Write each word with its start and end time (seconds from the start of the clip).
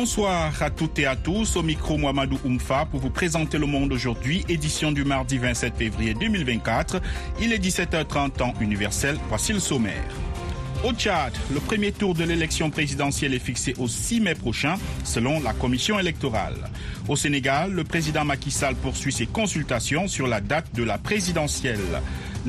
Bonsoir 0.00 0.52
à 0.62 0.70
toutes 0.70 1.00
et 1.00 1.06
à 1.06 1.16
tous. 1.16 1.56
Au 1.56 1.62
micro, 1.64 1.98
Mohamedou 1.98 2.38
Oumfa 2.44 2.86
pour 2.88 3.00
vous 3.00 3.10
présenter 3.10 3.58
le 3.58 3.66
monde 3.66 3.92
aujourd'hui, 3.92 4.44
édition 4.48 4.92
du 4.92 5.02
mardi 5.04 5.38
27 5.38 5.74
février 5.76 6.14
2024. 6.14 7.00
Il 7.40 7.52
est 7.52 7.58
17h30 7.58 8.30
temps 8.30 8.54
universel. 8.60 9.18
Voici 9.28 9.52
le 9.52 9.58
sommaire. 9.58 10.04
Au 10.84 10.92
Tchad, 10.92 11.32
le 11.52 11.58
premier 11.58 11.90
tour 11.90 12.14
de 12.14 12.22
l'élection 12.22 12.70
présidentielle 12.70 13.34
est 13.34 13.40
fixé 13.40 13.74
au 13.76 13.88
6 13.88 14.20
mai 14.20 14.36
prochain, 14.36 14.76
selon 15.02 15.40
la 15.40 15.52
commission 15.52 15.98
électorale. 15.98 16.70
Au 17.08 17.16
Sénégal, 17.16 17.72
le 17.72 17.82
président 17.82 18.24
Macky 18.24 18.52
Sall 18.52 18.76
poursuit 18.76 19.10
ses 19.12 19.26
consultations 19.26 20.06
sur 20.06 20.28
la 20.28 20.40
date 20.40 20.72
de 20.76 20.84
la 20.84 20.98
présidentielle. 20.98 21.80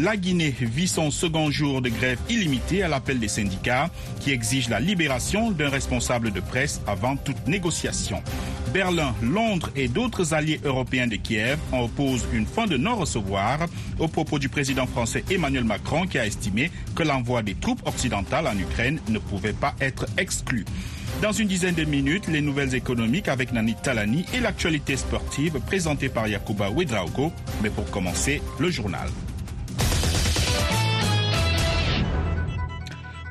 La 0.01 0.15
Guinée 0.15 0.55
vit 0.61 0.87
son 0.87 1.11
second 1.11 1.51
jour 1.51 1.81
de 1.81 1.89
grève 1.89 2.19
illimitée 2.29 2.83
à 2.83 2.87
l'appel 2.87 3.19
des 3.19 3.27
syndicats 3.27 3.89
qui 4.21 4.31
exigent 4.31 4.69
la 4.69 4.79
libération 4.79 5.51
d'un 5.51 5.67
responsable 5.67 6.31
de 6.31 6.39
presse 6.39 6.79
avant 6.87 7.17
toute 7.17 7.47
négociation. 7.47 8.23
Berlin, 8.71 9.13
Londres 9.21 9.69
et 9.75 9.89
d'autres 9.89 10.33
alliés 10.33 10.61
européens 10.63 11.07
de 11.07 11.17
Kiev 11.17 11.59
opposent 11.73 12.25
une 12.31 12.45
fin 12.45 12.65
de 12.65 12.77
non-recevoir 12.77 13.59
au 13.99 14.07
propos 14.07 14.39
du 14.39 14.47
président 14.47 14.87
français 14.87 15.25
Emmanuel 15.29 15.65
Macron 15.65 16.07
qui 16.07 16.17
a 16.17 16.25
estimé 16.25 16.71
que 16.95 17.03
l'envoi 17.03 17.43
des 17.43 17.55
troupes 17.55 17.85
occidentales 17.85 18.47
en 18.47 18.57
Ukraine 18.57 19.01
ne 19.09 19.19
pouvait 19.19 19.51
pas 19.51 19.75
être 19.81 20.05
exclu. 20.17 20.63
Dans 21.21 21.33
une 21.33 21.49
dizaine 21.49 21.75
de 21.75 21.83
minutes, 21.83 22.27
les 22.29 22.39
nouvelles 22.39 22.73
économiques 22.73 23.27
avec 23.27 23.51
Nani 23.51 23.75
Talani 23.75 24.25
et 24.33 24.39
l'actualité 24.39 24.95
sportive 24.95 25.59
présentée 25.65 26.07
par 26.07 26.29
Yakuba 26.29 26.69
Ouedraogo. 26.69 27.33
Mais 27.61 27.69
pour 27.69 27.89
commencer, 27.91 28.41
le 28.59 28.69
journal. 28.69 29.09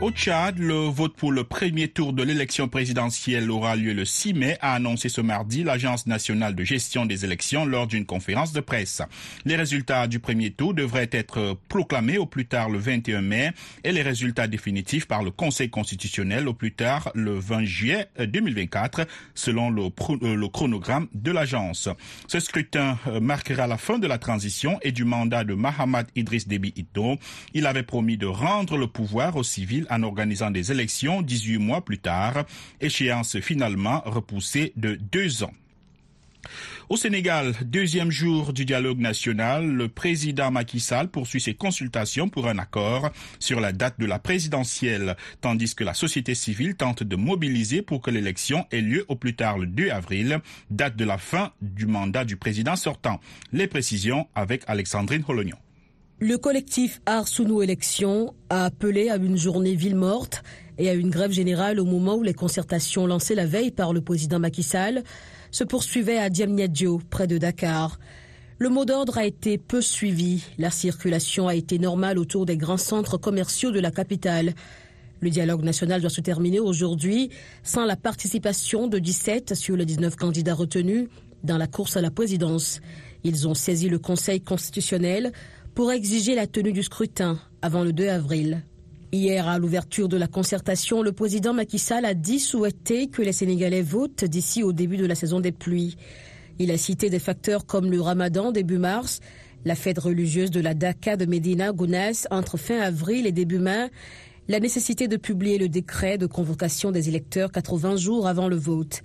Au 0.00 0.12
Tchad, 0.12 0.60
le 0.60 0.74
vote 0.74 1.16
pour 1.16 1.32
le 1.32 1.42
premier 1.42 1.88
tour 1.88 2.12
de 2.12 2.22
l'élection 2.22 2.68
présidentielle 2.68 3.50
aura 3.50 3.74
lieu 3.74 3.92
le 3.92 4.04
6 4.04 4.32
mai, 4.32 4.56
a 4.60 4.74
annoncé 4.74 5.08
ce 5.08 5.20
mardi 5.20 5.64
l'Agence 5.64 6.06
nationale 6.06 6.54
de 6.54 6.62
gestion 6.62 7.04
des 7.04 7.24
élections 7.24 7.66
lors 7.66 7.88
d'une 7.88 8.06
conférence 8.06 8.52
de 8.52 8.60
presse. 8.60 9.02
Les 9.44 9.56
résultats 9.56 10.06
du 10.06 10.20
premier 10.20 10.52
tour 10.52 10.72
devraient 10.72 11.10
être 11.10 11.58
proclamés 11.68 12.16
au 12.16 12.26
plus 12.26 12.46
tard 12.46 12.70
le 12.70 12.78
21 12.78 13.22
mai 13.22 13.50
et 13.82 13.90
les 13.90 14.02
résultats 14.02 14.46
définitifs 14.46 15.08
par 15.08 15.24
le 15.24 15.32
Conseil 15.32 15.68
constitutionnel 15.68 16.46
au 16.46 16.54
plus 16.54 16.74
tard 16.74 17.10
le 17.16 17.36
20 17.36 17.64
juillet 17.64 18.06
2024, 18.20 19.04
selon 19.34 19.68
le, 19.68 19.82
le 20.22 20.48
chronogramme 20.48 21.08
de 21.12 21.32
l'agence. 21.32 21.88
Ce 22.28 22.38
scrutin 22.38 22.98
marquera 23.20 23.66
la 23.66 23.76
fin 23.76 23.98
de 23.98 24.06
la 24.06 24.18
transition 24.18 24.78
et 24.82 24.92
du 24.92 25.04
mandat 25.04 25.42
de 25.42 25.54
Mahamad 25.54 26.06
Idriss 26.14 26.46
Déby 26.46 26.72
Itno. 26.76 27.16
Il 27.52 27.66
avait 27.66 27.82
promis 27.82 28.16
de 28.16 28.26
rendre 28.26 28.76
le 28.76 28.86
pouvoir 28.86 29.34
aux 29.34 29.42
civils 29.42 29.86
en 29.90 30.02
organisant 30.02 30.50
des 30.50 30.72
élections 30.72 31.22
18 31.22 31.58
mois 31.58 31.84
plus 31.84 31.98
tard, 31.98 32.44
échéance 32.80 33.38
finalement 33.40 34.02
repoussée 34.04 34.72
de 34.76 34.94
deux 34.96 35.42
ans. 35.42 35.52
Au 36.88 36.96
Sénégal, 36.96 37.52
deuxième 37.66 38.10
jour 38.10 38.54
du 38.54 38.64
dialogue 38.64 38.98
national, 38.98 39.66
le 39.66 39.88
président 39.88 40.50
Macky 40.50 40.80
Sall 40.80 41.08
poursuit 41.08 41.40
ses 41.40 41.52
consultations 41.52 42.30
pour 42.30 42.48
un 42.48 42.58
accord 42.58 43.10
sur 43.38 43.60
la 43.60 43.72
date 43.72 44.00
de 44.00 44.06
la 44.06 44.18
présidentielle, 44.18 45.16
tandis 45.42 45.74
que 45.74 45.84
la 45.84 45.92
société 45.92 46.34
civile 46.34 46.76
tente 46.76 47.02
de 47.02 47.16
mobiliser 47.16 47.82
pour 47.82 48.00
que 48.00 48.10
l'élection 48.10 48.66
ait 48.70 48.80
lieu 48.80 49.04
au 49.08 49.16
plus 49.16 49.34
tard 49.36 49.58
le 49.58 49.66
2 49.66 49.90
avril, 49.90 50.38
date 50.70 50.96
de 50.96 51.04
la 51.04 51.18
fin 51.18 51.52
du 51.60 51.86
mandat 51.86 52.24
du 52.24 52.36
président 52.36 52.76
sortant. 52.76 53.20
Les 53.52 53.66
précisions 53.66 54.26
avec 54.34 54.62
Alexandrine 54.66 55.24
Holognon. 55.28 55.58
Le 56.20 56.36
collectif 56.36 57.00
Arsounou 57.06 57.62
Élections 57.62 58.34
a 58.50 58.64
appelé 58.64 59.08
à 59.08 59.14
une 59.18 59.36
journée 59.36 59.76
ville 59.76 59.94
morte 59.94 60.42
et 60.76 60.88
à 60.90 60.94
une 60.94 61.10
grève 61.10 61.30
générale 61.30 61.78
au 61.78 61.84
moment 61.84 62.16
où 62.16 62.24
les 62.24 62.34
concertations 62.34 63.06
lancées 63.06 63.36
la 63.36 63.46
veille 63.46 63.70
par 63.70 63.92
le 63.92 64.00
président 64.00 64.40
Macky 64.40 64.64
Sall 64.64 65.04
se 65.52 65.62
poursuivaient 65.62 66.18
à 66.18 66.28
Diamniadio, 66.28 67.00
près 67.08 67.28
de 67.28 67.38
Dakar. 67.38 68.00
Le 68.58 68.68
mot 68.68 68.84
d'ordre 68.84 69.16
a 69.16 69.26
été 69.26 69.58
peu 69.58 69.80
suivi. 69.80 70.42
La 70.58 70.72
circulation 70.72 71.46
a 71.46 71.54
été 71.54 71.78
normale 71.78 72.18
autour 72.18 72.46
des 72.46 72.56
grands 72.56 72.78
centres 72.78 73.16
commerciaux 73.16 73.70
de 73.70 73.78
la 73.78 73.92
capitale. 73.92 74.54
Le 75.20 75.30
dialogue 75.30 75.62
national 75.62 76.00
doit 76.00 76.10
se 76.10 76.20
terminer 76.20 76.58
aujourd'hui 76.58 77.30
sans 77.62 77.84
la 77.84 77.94
participation 77.94 78.88
de 78.88 78.98
17 78.98 79.54
sur 79.54 79.76
les 79.76 79.84
19 79.84 80.16
candidats 80.16 80.54
retenus 80.54 81.06
dans 81.44 81.58
la 81.58 81.68
course 81.68 81.96
à 81.96 82.00
la 82.00 82.10
présidence. 82.10 82.80
Ils 83.22 83.46
ont 83.46 83.54
saisi 83.54 83.88
le 83.88 84.00
Conseil 84.00 84.40
constitutionnel 84.40 85.32
pour 85.78 85.92
exiger 85.92 86.34
la 86.34 86.48
tenue 86.48 86.72
du 86.72 86.82
scrutin 86.82 87.38
avant 87.62 87.84
le 87.84 87.92
2 87.92 88.08
avril. 88.08 88.64
Hier, 89.12 89.46
à 89.46 89.60
l'ouverture 89.60 90.08
de 90.08 90.16
la 90.16 90.26
concertation, 90.26 91.02
le 91.02 91.12
président 91.12 91.54
Macky 91.54 91.78
Sall 91.78 92.04
a 92.04 92.14
dit 92.14 92.40
souhaiter 92.40 93.06
que 93.06 93.22
les 93.22 93.30
Sénégalais 93.30 93.82
votent 93.82 94.24
d'ici 94.24 94.64
au 94.64 94.72
début 94.72 94.96
de 94.96 95.06
la 95.06 95.14
saison 95.14 95.38
des 95.38 95.52
pluies. 95.52 95.94
Il 96.58 96.72
a 96.72 96.78
cité 96.78 97.10
des 97.10 97.20
facteurs 97.20 97.64
comme 97.64 97.92
le 97.92 98.00
ramadan 98.00 98.50
début 98.50 98.78
mars, 98.78 99.20
la 99.64 99.76
fête 99.76 100.00
religieuse 100.00 100.50
de 100.50 100.58
la 100.58 100.74
Daka 100.74 101.16
de 101.16 101.26
Medina 101.26 101.70
Gounas 101.70 102.26
entre 102.32 102.56
fin 102.56 102.80
avril 102.80 103.24
et 103.28 103.30
début 103.30 103.60
mai, 103.60 103.86
la 104.48 104.58
nécessité 104.58 105.06
de 105.06 105.16
publier 105.16 105.58
le 105.58 105.68
décret 105.68 106.18
de 106.18 106.26
convocation 106.26 106.90
des 106.90 107.08
électeurs 107.08 107.52
80 107.52 107.98
jours 107.98 108.26
avant 108.26 108.48
le 108.48 108.56
vote. 108.56 109.02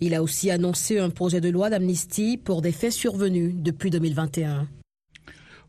Il 0.00 0.16
a 0.16 0.22
aussi 0.24 0.50
annoncé 0.50 0.98
un 0.98 1.10
projet 1.10 1.40
de 1.40 1.48
loi 1.48 1.70
d'amnistie 1.70 2.38
pour 2.38 2.60
des 2.60 2.72
faits 2.72 2.90
survenus 2.90 3.54
depuis 3.54 3.90
2021. 3.90 4.66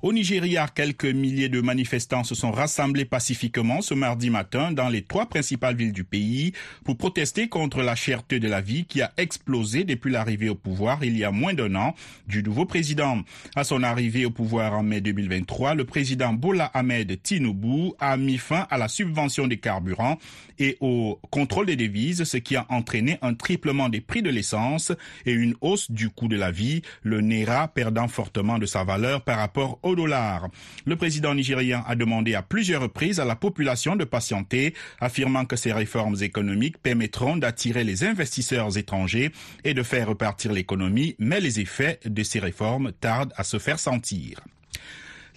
Au 0.01 0.13
Nigeria, 0.13 0.69
quelques 0.73 1.03
milliers 1.03 1.49
de 1.49 1.59
manifestants 1.59 2.23
se 2.23 2.33
sont 2.33 2.51
rassemblés 2.51 3.03
pacifiquement 3.03 3.81
ce 3.81 3.93
mardi 3.93 4.29
matin 4.29 4.71
dans 4.71 4.87
les 4.87 5.01
trois 5.01 5.25
principales 5.25 5.75
villes 5.75 5.91
du 5.91 6.05
pays 6.05 6.53
pour 6.85 6.95
protester 6.95 7.49
contre 7.49 7.81
la 7.81 7.95
cherté 7.95 8.39
de 8.39 8.47
la 8.47 8.61
vie 8.61 8.85
qui 8.85 9.01
a 9.01 9.11
explosé 9.17 9.83
depuis 9.83 10.09
l'arrivée 10.09 10.47
au 10.47 10.55
pouvoir 10.55 11.03
il 11.03 11.17
y 11.17 11.25
a 11.25 11.31
moins 11.31 11.53
d'un 11.53 11.75
an 11.75 11.95
du 12.27 12.41
nouveau 12.41 12.63
président. 12.63 13.19
À 13.57 13.65
son 13.65 13.83
arrivée 13.83 14.25
au 14.25 14.29
pouvoir 14.31 14.73
en 14.73 14.83
mai 14.83 15.01
2023, 15.01 15.75
le 15.75 15.83
président 15.83 16.31
Bola 16.31 16.71
Ahmed 16.73 17.21
Tinubu 17.21 17.91
a 17.99 18.15
mis 18.15 18.37
fin 18.37 18.67
à 18.69 18.77
la 18.77 18.87
subvention 18.87 19.47
des 19.47 19.57
carburants 19.57 20.17
et 20.59 20.77
au 20.79 21.19
contrôle 21.29 21.65
des 21.65 21.75
devises, 21.75 22.23
ce 22.23 22.37
qui 22.37 22.55
a 22.55 22.65
entraîné 22.69 23.17
un 23.21 23.33
triplement 23.33 23.89
des 23.89 24.01
prix 24.01 24.21
de 24.21 24.29
l'essence 24.29 24.93
et 25.25 25.33
une 25.33 25.55
hausse 25.59 25.91
du 25.91 26.09
coût 26.09 26.29
de 26.29 26.37
la 26.37 26.51
vie, 26.51 26.83
le 27.03 27.19
Naira 27.19 27.67
perdant 27.67 28.07
fortement 28.07 28.59
de 28.59 28.65
sa 28.65 28.83
valeur 28.85 29.21
par 29.21 29.37
rapport 29.37 29.79
au 29.83 29.88
Le 29.95 30.95
président 30.95 31.33
nigérien 31.33 31.83
a 31.87 31.95
demandé 31.95 32.35
à 32.35 32.41
plusieurs 32.41 32.81
reprises 32.81 33.19
à 33.19 33.25
la 33.25 33.35
population 33.35 33.95
de 33.95 34.03
patienter, 34.03 34.73
affirmant 34.99 35.45
que 35.45 35.55
ces 35.55 35.73
réformes 35.73 36.17
économiques 36.21 36.77
permettront 36.77 37.37
d'attirer 37.37 37.83
les 37.83 38.03
investisseurs 38.03 38.77
étrangers 38.77 39.31
et 39.63 39.73
de 39.73 39.83
faire 39.83 40.07
repartir 40.07 40.51
l'économie, 40.53 41.15
mais 41.19 41.39
les 41.39 41.59
effets 41.59 41.99
de 42.05 42.23
ces 42.23 42.39
réformes 42.39 42.91
tardent 42.99 43.33
à 43.35 43.43
se 43.43 43.59
faire 43.59 43.79
sentir. 43.79 44.41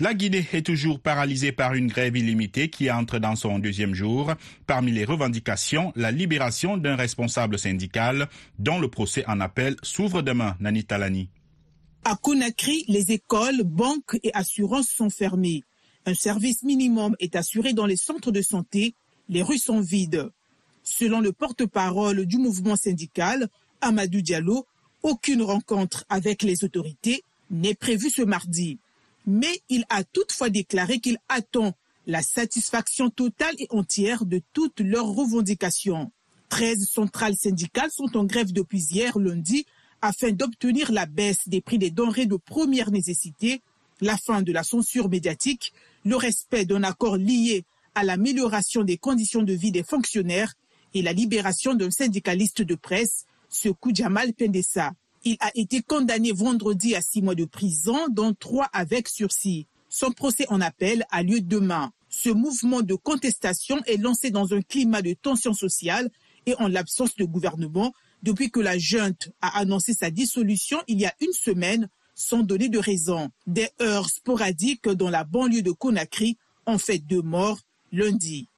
La 0.00 0.14
Guinée 0.14 0.46
est 0.52 0.66
toujours 0.66 0.98
paralysée 1.00 1.52
par 1.52 1.74
une 1.74 1.86
grève 1.86 2.16
illimitée 2.16 2.68
qui 2.68 2.90
entre 2.90 3.18
dans 3.18 3.36
son 3.36 3.58
deuxième 3.58 3.94
jour. 3.94 4.32
Parmi 4.66 4.90
les 4.90 5.04
revendications, 5.04 5.92
la 5.96 6.10
libération 6.10 6.76
d'un 6.76 6.96
responsable 6.96 7.58
syndical 7.58 8.28
dont 8.58 8.80
le 8.80 8.88
procès 8.88 9.24
en 9.28 9.40
appel 9.40 9.76
s'ouvre 9.82 10.22
demain, 10.22 10.56
Nani 10.60 10.84
Talani. 10.84 11.28
À 12.04 12.16
Conakry, 12.16 12.84
les 12.88 13.12
écoles, 13.12 13.62
banques 13.62 14.18
et 14.24 14.34
assurances 14.34 14.88
sont 14.88 15.08
fermées. 15.08 15.62
Un 16.04 16.14
service 16.14 16.64
minimum 16.64 17.14
est 17.20 17.36
assuré 17.36 17.74
dans 17.74 17.86
les 17.86 17.96
centres 17.96 18.32
de 18.32 18.42
santé. 18.42 18.94
Les 19.28 19.40
rues 19.42 19.58
sont 19.58 19.80
vides. 19.80 20.28
Selon 20.82 21.20
le 21.20 21.30
porte-parole 21.30 22.26
du 22.26 22.38
mouvement 22.38 22.74
syndical, 22.74 23.48
Amadou 23.80 24.20
Diallo, 24.20 24.66
aucune 25.04 25.42
rencontre 25.42 26.04
avec 26.08 26.42
les 26.42 26.64
autorités 26.64 27.22
n'est 27.50 27.74
prévue 27.74 28.10
ce 28.10 28.22
mardi. 28.22 28.78
Mais 29.24 29.60
il 29.68 29.84
a 29.88 30.02
toutefois 30.02 30.50
déclaré 30.50 30.98
qu'il 30.98 31.18
attend 31.28 31.72
la 32.08 32.22
satisfaction 32.22 33.10
totale 33.10 33.54
et 33.58 33.68
entière 33.70 34.24
de 34.24 34.40
toutes 34.52 34.80
leurs 34.80 35.06
revendications. 35.06 36.10
13 36.48 36.84
centrales 36.84 37.36
syndicales 37.36 37.92
sont 37.92 38.16
en 38.16 38.24
grève 38.24 38.52
depuis 38.52 38.82
hier 38.90 39.16
lundi 39.20 39.66
afin 40.02 40.32
d'obtenir 40.32 40.92
la 40.92 41.06
baisse 41.06 41.48
des 41.48 41.60
prix 41.60 41.78
des 41.78 41.90
denrées 41.90 42.26
de 42.26 42.36
première 42.36 42.90
nécessité, 42.90 43.62
la 44.00 44.16
fin 44.16 44.42
de 44.42 44.52
la 44.52 44.64
censure 44.64 45.08
médiatique, 45.08 45.72
le 46.04 46.16
respect 46.16 46.64
d'un 46.64 46.82
accord 46.82 47.16
lié 47.16 47.64
à 47.94 48.02
l'amélioration 48.02 48.82
des 48.82 48.98
conditions 48.98 49.42
de 49.42 49.52
vie 49.52 49.70
des 49.70 49.84
fonctionnaires 49.84 50.54
et 50.94 51.02
la 51.02 51.12
libération 51.12 51.74
d'un 51.74 51.90
syndicaliste 51.90 52.62
de 52.62 52.74
presse, 52.74 53.26
Sekou 53.48 53.94
Jamal 53.94 54.32
Pendessa. 54.34 54.92
Il 55.24 55.36
a 55.40 55.50
été 55.54 55.82
condamné 55.82 56.32
vendredi 56.32 56.96
à 56.96 57.00
six 57.00 57.22
mois 57.22 57.36
de 57.36 57.44
prison, 57.44 58.08
dont 58.10 58.34
trois 58.34 58.68
avec 58.72 59.08
sursis. 59.08 59.66
Son 59.88 60.10
procès 60.10 60.46
en 60.48 60.60
appel 60.60 61.04
a 61.10 61.22
lieu 61.22 61.40
demain. 61.40 61.92
Ce 62.08 62.30
mouvement 62.30 62.82
de 62.82 62.94
contestation 62.94 63.80
est 63.86 63.98
lancé 63.98 64.30
dans 64.30 64.52
un 64.52 64.62
climat 64.62 65.00
de 65.00 65.12
tension 65.12 65.54
sociale 65.54 66.10
et 66.46 66.54
en 66.56 66.66
l'absence 66.66 67.14
de 67.14 67.24
gouvernement 67.24 67.92
depuis 68.22 68.50
que 68.50 68.60
la 68.60 68.78
junte 68.78 69.30
a 69.40 69.58
annoncé 69.58 69.94
sa 69.94 70.10
dissolution 70.10 70.78
il 70.88 71.00
y 71.00 71.06
a 71.06 71.14
une 71.20 71.32
semaine 71.32 71.88
sans 72.14 72.42
donner 72.42 72.68
de 72.68 72.78
raison. 72.78 73.30
Des 73.46 73.68
heurts 73.80 74.10
sporadiques 74.10 74.88
dans 74.88 75.10
la 75.10 75.24
banlieue 75.24 75.62
de 75.62 75.72
Conakry 75.72 76.36
ont 76.66 76.78
fait 76.78 76.98
deux 76.98 77.22
morts 77.22 77.60
lundi. 77.90 78.48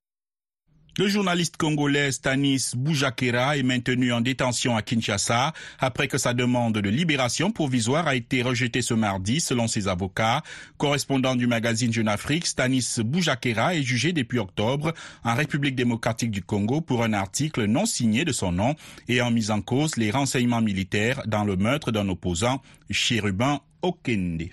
Le 0.96 1.08
journaliste 1.08 1.56
congolais 1.56 2.12
Stanis 2.12 2.70
Boujakera 2.76 3.56
est 3.56 3.64
maintenu 3.64 4.12
en 4.12 4.20
détention 4.20 4.76
à 4.76 4.82
Kinshasa 4.82 5.52
après 5.80 6.06
que 6.06 6.18
sa 6.18 6.34
demande 6.34 6.78
de 6.78 6.88
libération 6.88 7.50
provisoire 7.50 8.06
a 8.06 8.14
été 8.14 8.42
rejetée 8.42 8.80
ce 8.80 8.94
mardi 8.94 9.40
selon 9.40 9.66
ses 9.66 9.88
avocats. 9.88 10.44
Correspondant 10.78 11.34
du 11.34 11.48
magazine 11.48 11.92
Jeune 11.92 12.06
Afrique, 12.06 12.46
Stanis 12.46 12.86
Boujakera 12.98 13.74
est 13.74 13.82
jugé 13.82 14.12
depuis 14.12 14.38
octobre 14.38 14.94
en 15.24 15.34
République 15.34 15.74
démocratique 15.74 16.30
du 16.30 16.42
Congo 16.42 16.80
pour 16.80 17.02
un 17.02 17.12
article 17.12 17.64
non 17.64 17.86
signé 17.86 18.24
de 18.24 18.30
son 18.30 18.52
nom 18.52 18.76
et 19.08 19.20
en 19.20 19.32
mise 19.32 19.50
en 19.50 19.62
cause 19.62 19.96
les 19.96 20.12
renseignements 20.12 20.62
militaires 20.62 21.22
dans 21.26 21.42
le 21.42 21.56
meurtre 21.56 21.90
d'un 21.90 22.08
opposant, 22.08 22.62
Chérubin 22.88 23.58
Okende. 23.82 24.44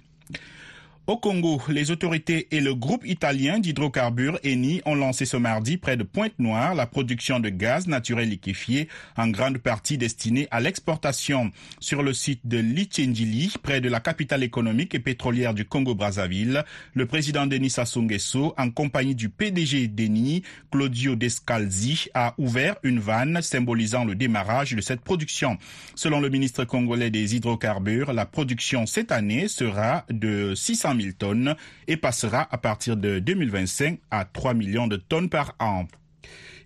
Au 1.07 1.17
Congo, 1.17 1.59
les 1.67 1.89
autorités 1.89 2.47
et 2.51 2.59
le 2.59 2.75
groupe 2.75 3.07
italien 3.07 3.57
d'hydrocarbures 3.57 4.39
Eni 4.43 4.83
ont 4.85 4.93
lancé 4.93 5.25
ce 5.25 5.35
mardi 5.35 5.77
près 5.77 5.97
de 5.97 6.03
Pointe-Noire 6.03 6.75
la 6.75 6.85
production 6.85 7.39
de 7.39 7.49
gaz 7.49 7.87
naturel 7.87 8.29
liquéfié, 8.29 8.87
en 9.17 9.27
grande 9.27 9.57
partie 9.57 9.97
destiné 9.97 10.47
à 10.51 10.59
l'exportation. 10.59 11.51
Sur 11.79 12.03
le 12.03 12.13
site 12.13 12.41
de 12.45 12.59
Lichendili, 12.59 13.51
près 13.63 13.81
de 13.81 13.89
la 13.89 13.99
capitale 13.99 14.43
économique 14.43 14.93
et 14.93 14.99
pétrolière 14.99 15.55
du 15.55 15.65
Congo-Brazzaville, 15.65 16.63
le 16.93 17.05
président 17.07 17.47
Denis 17.47 17.71
Sassou 17.71 18.03
Nguesso, 18.03 18.53
en 18.55 18.69
compagnie 18.69 19.15
du 19.15 19.29
PDG 19.29 19.87
d'Eni, 19.87 20.43
Claudio 20.71 21.15
Descalzi, 21.15 22.09
a 22.13 22.35
ouvert 22.37 22.75
une 22.83 22.99
vanne 22.99 23.41
symbolisant 23.41 24.05
le 24.05 24.13
démarrage 24.13 24.75
de 24.75 24.81
cette 24.81 25.01
production. 25.01 25.57
Selon 25.95 26.19
le 26.21 26.29
ministre 26.29 26.63
congolais 26.63 27.09
des 27.09 27.35
hydrocarbures, 27.35 28.13
la 28.13 28.27
production 28.27 28.85
cette 28.85 29.11
année 29.11 29.47
sera 29.47 30.05
de 30.11 30.53
600 30.53 30.90
000 30.99 31.13
tonnes 31.17 31.55
et 31.87 31.97
passera 31.97 32.47
à 32.51 32.57
partir 32.57 32.97
de 32.97 33.19
2025 33.19 33.99
à 34.11 34.25
3 34.25 34.53
millions 34.53 34.87
de 34.87 34.97
tonnes 34.97 35.29
par 35.29 35.55
an. 35.59 35.85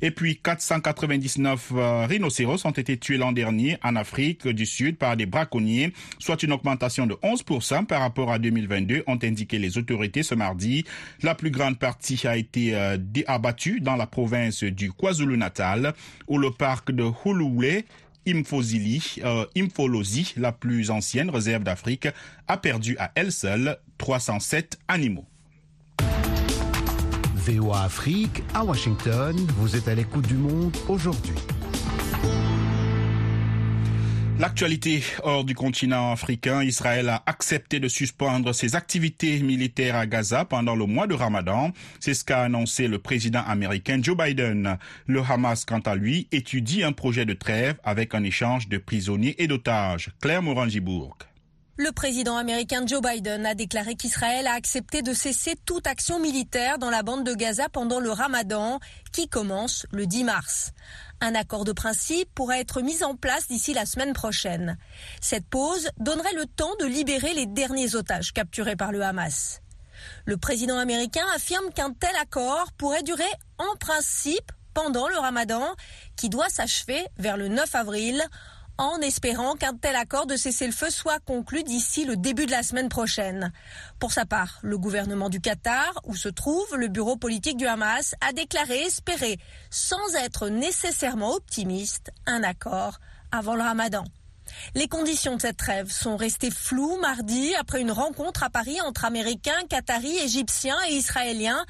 Et 0.01 0.11
puis 0.11 0.37
499 0.37 1.71
euh, 1.75 2.05
rhinocéros 2.05 2.65
ont 2.65 2.71
été 2.71 2.97
tués 2.97 3.17
l'an 3.17 3.31
dernier 3.31 3.77
en 3.83 3.95
Afrique 3.95 4.47
du 4.47 4.65
Sud 4.65 4.97
par 4.97 5.15
des 5.17 5.25
braconniers, 5.25 5.93
soit 6.19 6.43
une 6.43 6.51
augmentation 6.51 7.07
de 7.07 7.15
11% 7.15 7.85
par 7.85 8.01
rapport 8.01 8.31
à 8.31 8.39
2022, 8.39 9.03
ont 9.07 9.19
indiqué 9.23 9.57
les 9.57 9.77
autorités 9.77 10.23
ce 10.23 10.35
mardi. 10.35 10.83
La 11.23 11.35
plus 11.35 11.51
grande 11.51 11.79
partie 11.79 12.27
a 12.27 12.37
été 12.37 12.75
euh, 12.75 12.97
abattue 13.27 13.79
dans 13.79 13.95
la 13.95 14.07
province 14.07 14.63
du 14.63 14.91
KwaZulu-Natal, 14.91 15.93
où 16.27 16.37
le 16.37 16.51
parc 16.51 16.91
de 16.91 17.05
Huluwe 17.25 17.83
Imphozili, 18.27 19.17
euh, 19.23 19.45
Impholosi, 19.55 20.33
la 20.37 20.51
plus 20.51 20.89
ancienne 20.91 21.29
réserve 21.29 21.63
d'Afrique, 21.63 22.07
a 22.47 22.57
perdu 22.57 22.97
à 22.99 23.11
elle 23.15 23.31
seule 23.31 23.77
307 23.97 24.79
animaux. 24.87 25.25
VOA 27.35 27.83
Afrique, 27.83 28.41
à 28.55 28.63
Washington, 28.63 29.35
vous 29.57 29.75
êtes 29.75 29.87
à 29.87 29.93
l'écoute 29.93 30.27
du 30.27 30.33
monde 30.33 30.75
aujourd'hui. 30.87 31.35
L'actualité 34.37 35.01
hors 35.23 35.45
du 35.45 35.55
continent 35.55 36.11
africain, 36.11 36.61
Israël 36.61 37.07
a 37.07 37.23
accepté 37.25 37.79
de 37.79 37.87
suspendre 37.87 38.53
ses 38.53 38.75
activités 38.75 39.39
militaires 39.39 39.95
à 39.95 40.05
Gaza 40.05 40.43
pendant 40.43 40.75
le 40.75 40.85
mois 40.85 41.07
de 41.07 41.13
Ramadan. 41.13 41.71
C'est 42.01 42.13
ce 42.13 42.25
qu'a 42.25 42.43
annoncé 42.43 42.89
le 42.89 42.99
président 42.99 43.43
américain 43.47 43.97
Joe 44.01 44.17
Biden. 44.17 44.77
Le 45.07 45.21
Hamas, 45.21 45.63
quant 45.63 45.79
à 45.79 45.95
lui, 45.95 46.27
étudie 46.33 46.83
un 46.83 46.91
projet 46.91 47.25
de 47.25 47.33
trêve 47.33 47.77
avec 47.85 48.13
un 48.13 48.23
échange 48.23 48.67
de 48.67 48.77
prisonniers 48.77 49.41
et 49.41 49.47
d'otages. 49.47 50.11
Claire 50.19 50.43
Morangibourg. 50.43 51.17
Le 51.77 51.91
président 51.91 52.37
américain 52.37 52.85
Joe 52.87 53.01
Biden 53.01 53.45
a 53.45 53.53
déclaré 53.53 53.95
qu'Israël 53.95 54.47
a 54.47 54.53
accepté 54.53 55.01
de 55.01 55.13
cesser 55.13 55.55
toute 55.65 55.87
action 55.87 56.21
militaire 56.21 56.77
dans 56.77 56.89
la 56.89 57.03
bande 57.03 57.25
de 57.25 57.33
Gaza 57.33 57.67
pendant 57.67 57.99
le 57.99 58.11
ramadan 58.11 58.79
qui 59.11 59.27
commence 59.27 59.85
le 59.91 60.07
10 60.07 60.23
mars. 60.23 60.71
Un 61.19 61.35
accord 61.35 61.65
de 61.65 61.73
principe 61.73 62.33
pourrait 62.33 62.61
être 62.61 62.81
mis 62.81 63.03
en 63.03 63.17
place 63.17 63.49
d'ici 63.49 63.73
la 63.73 63.85
semaine 63.85 64.13
prochaine. 64.13 64.77
Cette 65.19 65.49
pause 65.49 65.89
donnerait 65.97 66.33
le 66.35 66.45
temps 66.45 66.75
de 66.79 66.85
libérer 66.85 67.33
les 67.33 67.45
derniers 67.45 67.95
otages 67.95 68.31
capturés 68.31 68.77
par 68.77 68.93
le 68.93 69.01
Hamas. 69.01 69.61
Le 70.23 70.37
président 70.37 70.77
américain 70.77 71.25
affirme 71.35 71.73
qu'un 71.73 71.91
tel 71.91 72.15
accord 72.21 72.71
pourrait 72.77 73.03
durer 73.03 73.23
en 73.57 73.75
principe 73.75 74.49
pendant 74.73 75.09
le 75.09 75.17
ramadan 75.17 75.75
qui 76.15 76.29
doit 76.29 76.49
s'achever 76.49 77.05
vers 77.17 77.35
le 77.35 77.49
9 77.49 77.75
avril 77.75 78.23
en 78.77 78.99
espérant 79.01 79.55
qu'un 79.55 79.75
tel 79.75 79.95
accord 79.95 80.25
de 80.25 80.35
cessez-le-feu 80.35 80.89
soit 80.89 81.19
conclu 81.19 81.63
d'ici 81.63 82.05
le 82.05 82.17
début 82.17 82.45
de 82.45 82.51
la 82.51 82.63
semaine 82.63 82.89
prochaine. 82.89 83.51
Pour 83.99 84.11
sa 84.11 84.25
part, 84.25 84.59
le 84.61 84.77
gouvernement 84.77 85.29
du 85.29 85.39
Qatar, 85.39 85.93
où 86.03 86.15
se 86.15 86.29
trouve 86.29 86.75
le 86.75 86.87
bureau 86.87 87.15
politique 87.15 87.57
du 87.57 87.67
Hamas, 87.67 88.15
a 88.21 88.33
déclaré 88.33 88.79
espérer, 88.79 89.39
sans 89.69 90.15
être 90.15 90.49
nécessairement 90.49 91.33
optimiste, 91.33 92.11
un 92.25 92.43
accord 92.43 92.99
avant 93.31 93.55
le 93.55 93.61
ramadan. 93.61 94.03
Les 94.75 94.87
conditions 94.87 95.35
de 95.35 95.41
cette 95.41 95.57
trêve 95.57 95.91
sont 95.91 96.17
restées 96.17 96.51
floues 96.51 96.99
mardi 96.99 97.55
après 97.55 97.81
une 97.81 97.91
rencontre 97.91 98.43
à 98.43 98.49
Paris 98.49 98.79
entre 98.81 99.05
Américains, 99.05 99.65
Qataris, 99.69 100.17
Égyptiens 100.17 100.77
et 100.89 100.93
Israéliens 100.93 101.65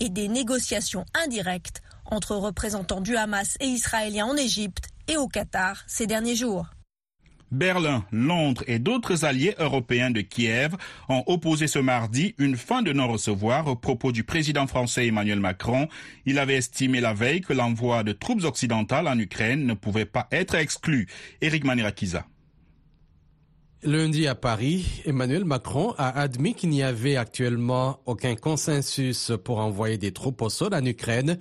et 0.00 0.08
des 0.08 0.28
négociations 0.28 1.04
indirectes 1.14 1.82
entre 2.04 2.36
représentants 2.36 3.00
du 3.00 3.16
Hamas 3.16 3.56
et 3.60 3.66
Israéliens 3.66 4.26
en 4.26 4.36
Égypte 4.36 4.87
et 5.08 5.16
au 5.16 5.26
Qatar 5.26 5.82
ces 5.86 6.06
derniers 6.06 6.36
jours. 6.36 6.66
Berlin, 7.50 8.04
Londres 8.12 8.62
et 8.66 8.78
d'autres 8.78 9.24
alliés 9.24 9.54
européens 9.58 10.10
de 10.10 10.20
Kiev 10.20 10.76
ont 11.08 11.22
opposé 11.26 11.66
ce 11.66 11.78
mardi 11.78 12.34
une 12.38 12.56
fin 12.56 12.82
de 12.82 12.92
non-recevoir 12.92 13.66
au 13.68 13.76
propos 13.76 14.12
du 14.12 14.22
président 14.22 14.66
français 14.66 15.06
Emmanuel 15.06 15.40
Macron. 15.40 15.88
Il 16.26 16.38
avait 16.38 16.56
estimé 16.56 17.00
la 17.00 17.14
veille 17.14 17.40
que 17.40 17.54
l'envoi 17.54 18.02
de 18.02 18.12
troupes 18.12 18.44
occidentales 18.44 19.08
en 19.08 19.18
Ukraine 19.18 19.64
ne 19.64 19.74
pouvait 19.74 20.04
pas 20.04 20.28
être 20.30 20.54
exclu. 20.56 21.08
Eric 21.40 21.64
Manirakiza. 21.64 22.26
Lundi 23.84 24.26
à 24.26 24.34
Paris, 24.34 25.02
Emmanuel 25.06 25.44
Macron 25.44 25.94
a 25.98 26.20
admis 26.20 26.54
qu'il 26.54 26.68
n'y 26.68 26.82
avait 26.82 27.16
actuellement 27.16 28.00
aucun 28.06 28.34
consensus 28.34 29.30
pour 29.44 29.58
envoyer 29.58 29.96
des 29.98 30.10
troupes 30.10 30.42
au 30.42 30.48
sol 30.48 30.74
en 30.74 30.84
Ukraine, 30.84 31.38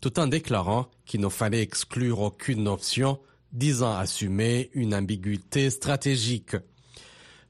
tout 0.00 0.18
en 0.18 0.26
déclarant 0.26 0.86
qu'il 1.06 1.20
ne 1.20 1.28
fallait 1.28 1.62
exclure 1.62 2.20
aucune 2.20 2.68
option, 2.68 3.18
disant 3.52 3.96
assumer 3.96 4.70
une 4.74 4.94
ambiguïté 4.94 5.70
stratégique. 5.70 6.56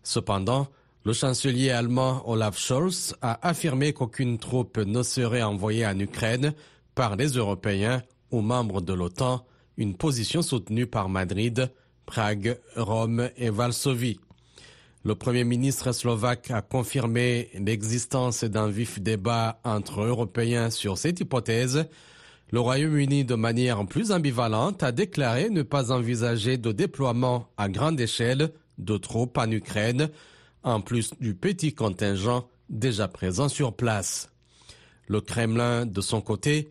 Cependant, 0.03 0.69
le 1.05 1.13
chancelier 1.13 1.71
allemand 1.71 2.23
Olaf 2.29 2.59
Scholz 2.59 3.15
a 3.23 3.47
affirmé 3.47 3.93
qu'aucune 3.93 4.39
troupe 4.39 4.79
ne 4.79 5.03
serait 5.03 5.43
envoyée 5.43 5.87
en 5.87 5.99
Ukraine 5.99 6.55
par 6.95 7.17
les 7.17 7.29
Européens 7.29 8.03
ou 8.31 8.41
membres 8.41 8.81
de 8.81 8.93
l'OTAN, 8.93 9.45
une 9.77 9.97
position 9.97 10.43
soutenue 10.43 10.87
par 10.87 11.09
Madrid, 11.09 11.71
Prague, 12.07 12.59
Rome 12.77 13.31
et 13.37 13.51
Varsovie. 13.51 14.21
Le 15.05 15.15
Premier 15.15 15.45
ministre 15.45 15.93
slovaque 15.93 16.51
a 16.51 16.61
confirmé 16.61 17.51
l'existence 17.55 18.45
d'un 18.45 18.69
vif 18.69 19.01
débat 19.01 19.61
entre 19.65 20.03
Européens 20.03 20.71
sur 20.71 20.99
cette 20.99 21.21
hypothèse, 21.21 21.87
le 22.51 22.61
Royaume-Uni, 22.61 23.25
de 23.25 23.35
manière 23.35 23.85
plus 23.87 24.11
ambivalente, 24.11 24.83
a 24.83 24.93
déclaré 24.93 25.51
ne 25.51 25.63
pas 25.63 25.93
envisager 25.93 26.57
de 26.57 26.73
déploiement 26.73 27.49
à 27.57 27.69
grande 27.69 28.01
échelle 28.01 28.51
de 28.79 28.97
troupes 28.97 29.37
en 29.37 29.51
Ukraine, 29.51 30.09
en 30.63 30.81
plus 30.81 31.13
du 31.21 31.35
petit 31.35 31.75
contingent 31.75 32.49
déjà 32.71 33.09
présent 33.09 33.49
sur 33.49 33.75
place. 33.75 34.31
Le 35.09 35.21
Kremlin, 35.21 35.87
de 35.87 36.01
son 36.01 36.21
côté, 36.21 36.71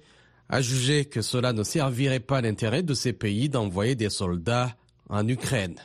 a 0.49 0.61
jugé 0.61 1.05
que 1.05 1.21
cela 1.21 1.53
ne 1.53 1.63
servirait 1.63 2.19
pas 2.19 2.41
l'intérêt 2.41 2.83
de 2.83 2.93
ces 2.93 3.13
pays 3.13 3.49
d'envoyer 3.49 3.95
des 3.95 4.09
soldats 4.09 4.75
en 5.09 5.27
Ukraine. 5.27 5.75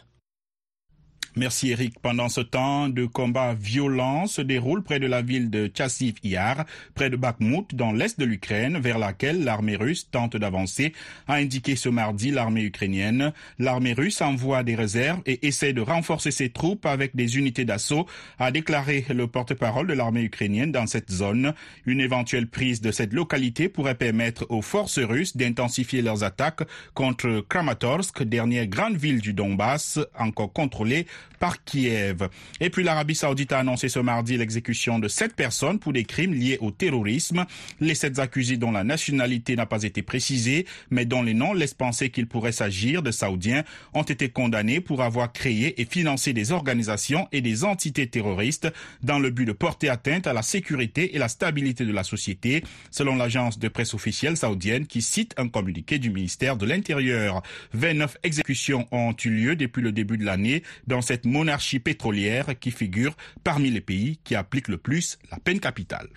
Merci 1.34 1.70
Eric. 1.70 1.98
Pendant 2.02 2.28
ce 2.28 2.42
temps, 2.42 2.90
de 2.90 3.06
combats 3.06 3.54
violents 3.54 4.26
se 4.26 4.42
déroulent 4.42 4.82
près 4.82 5.00
de 5.00 5.06
la 5.06 5.22
ville 5.22 5.48
de 5.48 5.66
Tchassiv 5.66 6.16
Yar, 6.22 6.66
près 6.94 7.08
de 7.08 7.16
Bakhmut, 7.16 7.74
dans 7.74 7.90
l'est 7.90 8.20
de 8.20 8.26
l'Ukraine, 8.26 8.78
vers 8.78 8.98
laquelle 8.98 9.42
l'armée 9.42 9.76
russe 9.76 10.10
tente 10.10 10.36
d'avancer, 10.36 10.92
a 11.28 11.36
indiqué 11.36 11.74
ce 11.74 11.88
mardi 11.88 12.32
l'armée 12.32 12.64
ukrainienne. 12.64 13.32
L'armée 13.58 13.94
russe 13.94 14.20
envoie 14.20 14.62
des 14.62 14.74
réserves 14.74 15.22
et 15.24 15.46
essaie 15.46 15.72
de 15.72 15.80
renforcer 15.80 16.32
ses 16.32 16.50
troupes 16.50 16.84
avec 16.84 17.16
des 17.16 17.38
unités 17.38 17.64
d'assaut, 17.64 18.06
a 18.38 18.50
déclaré 18.50 19.06
le 19.08 19.26
porte-parole 19.26 19.86
de 19.86 19.94
l'armée 19.94 20.24
ukrainienne 20.24 20.70
dans 20.70 20.86
cette 20.86 21.10
zone. 21.10 21.54
Une 21.86 22.02
éventuelle 22.02 22.46
prise 22.46 22.82
de 22.82 22.90
cette 22.90 23.14
localité 23.14 23.70
pourrait 23.70 23.94
permettre 23.94 24.44
aux 24.50 24.60
forces 24.60 24.98
russes 24.98 25.34
d'intensifier 25.34 26.02
leurs 26.02 26.24
attaques 26.24 26.64
contre 26.92 27.42
Kramatorsk, 27.48 28.22
dernière 28.22 28.66
grande 28.66 28.98
ville 28.98 29.22
du 29.22 29.32
Donbass, 29.32 29.98
encore 30.18 30.52
contrôlée 30.52 31.06
par 31.38 31.64
Kiev. 31.64 32.28
Et 32.60 32.70
puis 32.70 32.84
l'Arabie 32.84 33.16
saoudite 33.16 33.52
a 33.52 33.58
annoncé 33.58 33.88
ce 33.88 33.98
mardi 33.98 34.36
l'exécution 34.36 34.98
de 34.98 35.08
sept 35.08 35.34
personnes 35.34 35.78
pour 35.78 35.92
des 35.92 36.04
crimes 36.04 36.34
liés 36.34 36.58
au 36.60 36.70
terrorisme. 36.70 37.46
Les 37.80 37.96
sept 37.96 38.18
accusés 38.18 38.56
dont 38.56 38.70
la 38.70 38.84
nationalité 38.84 39.56
n'a 39.56 39.66
pas 39.66 39.82
été 39.82 40.02
précisée, 40.02 40.66
mais 40.90 41.04
dont 41.04 41.22
les 41.22 41.34
noms 41.34 41.52
laissent 41.52 41.74
penser 41.74 42.10
qu'il 42.10 42.26
pourrait 42.26 42.52
s'agir 42.52 43.02
de 43.02 43.10
Saoudiens, 43.10 43.64
ont 43.92 44.02
été 44.02 44.28
condamnés 44.28 44.80
pour 44.80 45.02
avoir 45.02 45.32
créé 45.32 45.80
et 45.80 45.84
financé 45.84 46.32
des 46.32 46.52
organisations 46.52 47.28
et 47.32 47.40
des 47.40 47.64
entités 47.64 48.06
terroristes 48.06 48.68
dans 49.02 49.18
le 49.18 49.30
but 49.30 49.44
de 49.44 49.52
porter 49.52 49.88
atteinte 49.88 50.26
à 50.26 50.32
la 50.32 50.42
sécurité 50.42 51.14
et 51.16 51.18
la 51.18 51.28
stabilité 51.28 51.84
de 51.84 51.92
la 51.92 52.04
société, 52.04 52.62
selon 52.90 53.16
l'agence 53.16 53.58
de 53.58 53.68
presse 53.68 53.94
officielle 53.94 54.36
saoudienne 54.36 54.86
qui 54.86 55.02
cite 55.02 55.34
un 55.36 55.48
communiqué 55.48 55.98
du 55.98 56.10
ministère 56.10 56.56
de 56.56 56.66
l'Intérieur. 56.66 57.42
29 57.74 58.18
exécutions 58.22 58.86
ont 58.92 59.14
eu 59.24 59.30
lieu 59.30 59.56
depuis 59.56 59.82
le 59.82 59.92
début 59.92 60.18
de 60.18 60.24
l'année 60.24 60.62
dans 60.86 61.02
cette 61.02 61.11
monarchie 61.24 61.78
pétrolière 61.78 62.58
qui 62.58 62.70
figure 62.70 63.16
parmi 63.44 63.70
les 63.70 63.80
pays 63.80 64.18
qui 64.24 64.34
appliquent 64.34 64.68
le 64.68 64.78
plus 64.78 65.18
la 65.30 65.38
peine 65.38 65.60
capitale. 65.60 66.08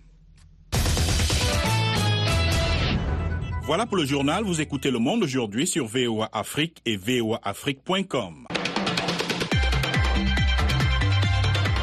Voilà 3.66 3.88
pour 3.88 3.98
le 3.98 4.06
journal. 4.06 4.44
Vous 4.44 4.62
écoutez 4.62 4.92
Le 4.92 5.00
Monde 5.00 5.24
aujourd'hui 5.24 5.66
sur 5.66 5.88
VOA 5.88 6.30
Afrique 6.34 6.82
et 6.86 6.98
voaafrique.com. 6.98 8.48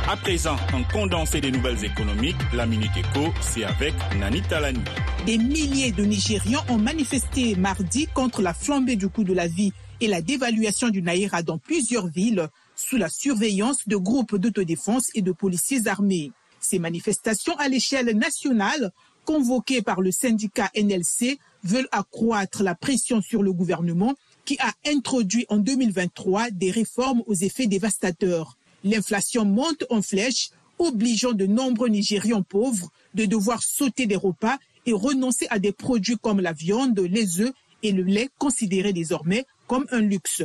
À 0.09 0.16
présent, 0.16 0.57
un 0.75 0.83
condensé 0.85 1.40
des 1.40 1.50
nouvelles 1.50 1.85
économiques, 1.85 2.37
la 2.52 2.66
Minute 2.66 2.90
Éco, 2.97 3.33
c'est 3.40 3.64
avec 3.64 3.95
Nani 4.21 4.42
Talani. 4.42 4.81
Des 5.26 5.38
milliers 5.38 5.90
de 5.90 6.04
Nigérians 6.04 6.62
ont 6.69 6.78
manifesté 6.78 7.57
mardi 7.57 8.07
contre 8.07 8.42
la 8.42 8.52
flambée 8.54 8.97
du 8.97 9.09
coût 9.09 9.25
de 9.25 9.33
la 9.33 9.49
vie 9.49 9.73
et 10.00 10.07
la 10.07 10.21
dévaluation 10.21 10.90
du 10.90 11.00
Naira 11.02 11.42
dans 11.42 11.59
plusieurs 11.59 12.09
villes 12.09 12.49
sous 12.82 12.96
la 12.96 13.08
surveillance 13.08 13.86
de 13.86 13.96
groupes 13.96 14.36
d'autodéfense 14.36 15.10
et 15.14 15.22
de 15.22 15.32
policiers 15.32 15.86
armés. 15.86 16.32
Ces 16.60 16.78
manifestations 16.78 17.56
à 17.56 17.68
l'échelle 17.68 18.16
nationale, 18.16 18.92
convoquées 19.24 19.82
par 19.82 20.00
le 20.00 20.10
syndicat 20.10 20.70
NLC, 20.76 21.38
veulent 21.62 21.88
accroître 21.92 22.62
la 22.62 22.74
pression 22.74 23.22
sur 23.22 23.42
le 23.42 23.52
gouvernement 23.52 24.14
qui 24.44 24.58
a 24.58 24.72
introduit 24.86 25.46
en 25.48 25.58
2023 25.58 26.50
des 26.50 26.70
réformes 26.70 27.22
aux 27.26 27.34
effets 27.34 27.68
dévastateurs. 27.68 28.56
L'inflation 28.82 29.44
monte 29.44 29.84
en 29.88 30.02
flèche, 30.02 30.50
obligeant 30.78 31.32
de 31.32 31.46
nombreux 31.46 31.88
Nigérians 31.88 32.42
pauvres 32.42 32.90
de 33.14 33.26
devoir 33.26 33.62
sauter 33.62 34.06
des 34.06 34.16
repas 34.16 34.58
et 34.86 34.92
renoncer 34.92 35.46
à 35.50 35.60
des 35.60 35.70
produits 35.70 36.16
comme 36.20 36.40
la 36.40 36.52
viande, 36.52 36.98
les 36.98 37.40
œufs 37.40 37.52
et 37.84 37.92
le 37.92 38.02
lait 38.02 38.30
considérés 38.38 38.92
désormais 38.92 39.46
comme 39.68 39.86
un 39.92 40.00
luxe. 40.00 40.42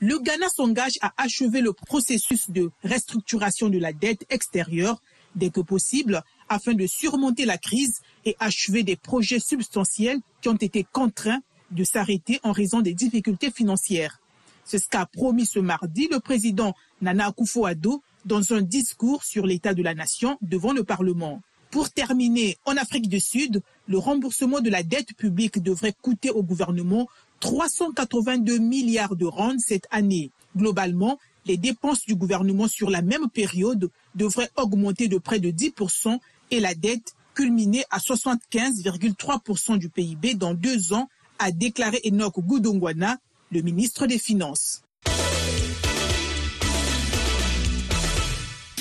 Le 0.00 0.16
Ghana 0.20 0.48
s'engage 0.48 0.98
à 1.00 1.12
achever 1.16 1.60
le 1.60 1.72
processus 1.72 2.50
de 2.50 2.70
restructuration 2.84 3.68
de 3.68 3.78
la 3.78 3.92
dette 3.92 4.24
extérieure 4.30 5.02
dès 5.34 5.50
que 5.50 5.60
possible 5.60 6.22
afin 6.48 6.72
de 6.74 6.86
surmonter 6.86 7.44
la 7.44 7.58
crise 7.58 8.00
et 8.24 8.36
achever 8.38 8.84
des 8.84 8.94
projets 8.94 9.40
substantiels 9.40 10.20
qui 10.40 10.48
ont 10.48 10.54
été 10.54 10.84
contraints 10.84 11.40
de 11.72 11.82
s'arrêter 11.82 12.38
en 12.44 12.52
raison 12.52 12.80
des 12.80 12.94
difficultés 12.94 13.50
financières. 13.50 14.20
C'est 14.64 14.78
ce 14.78 14.88
qu'a 14.88 15.04
promis 15.04 15.46
ce 15.46 15.58
mardi 15.58 16.08
le 16.12 16.20
président 16.20 16.74
Nana 17.00 17.30
Akufo-Addo 17.30 18.00
dans 18.24 18.52
un 18.52 18.62
discours 18.62 19.24
sur 19.24 19.46
l'état 19.46 19.74
de 19.74 19.82
la 19.82 19.94
nation 19.94 20.38
devant 20.42 20.72
le 20.72 20.84
Parlement. 20.84 21.42
Pour 21.70 21.90
terminer, 21.90 22.56
en 22.64 22.76
Afrique 22.76 23.08
du 23.08 23.20
Sud, 23.20 23.62
le 23.88 23.98
remboursement 23.98 24.60
de 24.60 24.70
la 24.70 24.82
dette 24.82 25.14
publique 25.14 25.62
devrait 25.62 25.94
coûter 26.00 26.30
au 26.30 26.42
gouvernement 26.42 27.08
382 27.40 28.58
milliards 28.58 29.16
de 29.16 29.26
rands 29.26 29.58
cette 29.58 29.86
année. 29.90 30.30
Globalement, 30.56 31.18
les 31.46 31.56
dépenses 31.56 32.04
du 32.04 32.14
gouvernement 32.14 32.68
sur 32.68 32.90
la 32.90 33.02
même 33.02 33.28
période 33.28 33.90
devraient 34.14 34.50
augmenter 34.56 35.08
de 35.08 35.18
près 35.18 35.38
de 35.38 35.50
10% 35.50 36.18
et 36.50 36.60
la 36.60 36.74
dette 36.74 37.14
culminer 37.38 37.84
à 37.90 37.98
75,3% 37.98 39.78
du 39.78 39.88
PIB 39.88 40.34
dans 40.34 40.54
deux 40.54 40.92
ans, 40.92 41.08
a 41.38 41.52
déclaré 41.52 42.00
Enoch 42.04 42.34
Goudongwana, 42.40 43.16
le 43.52 43.62
ministre 43.62 44.08
des 44.08 44.18
Finances. 44.18 44.82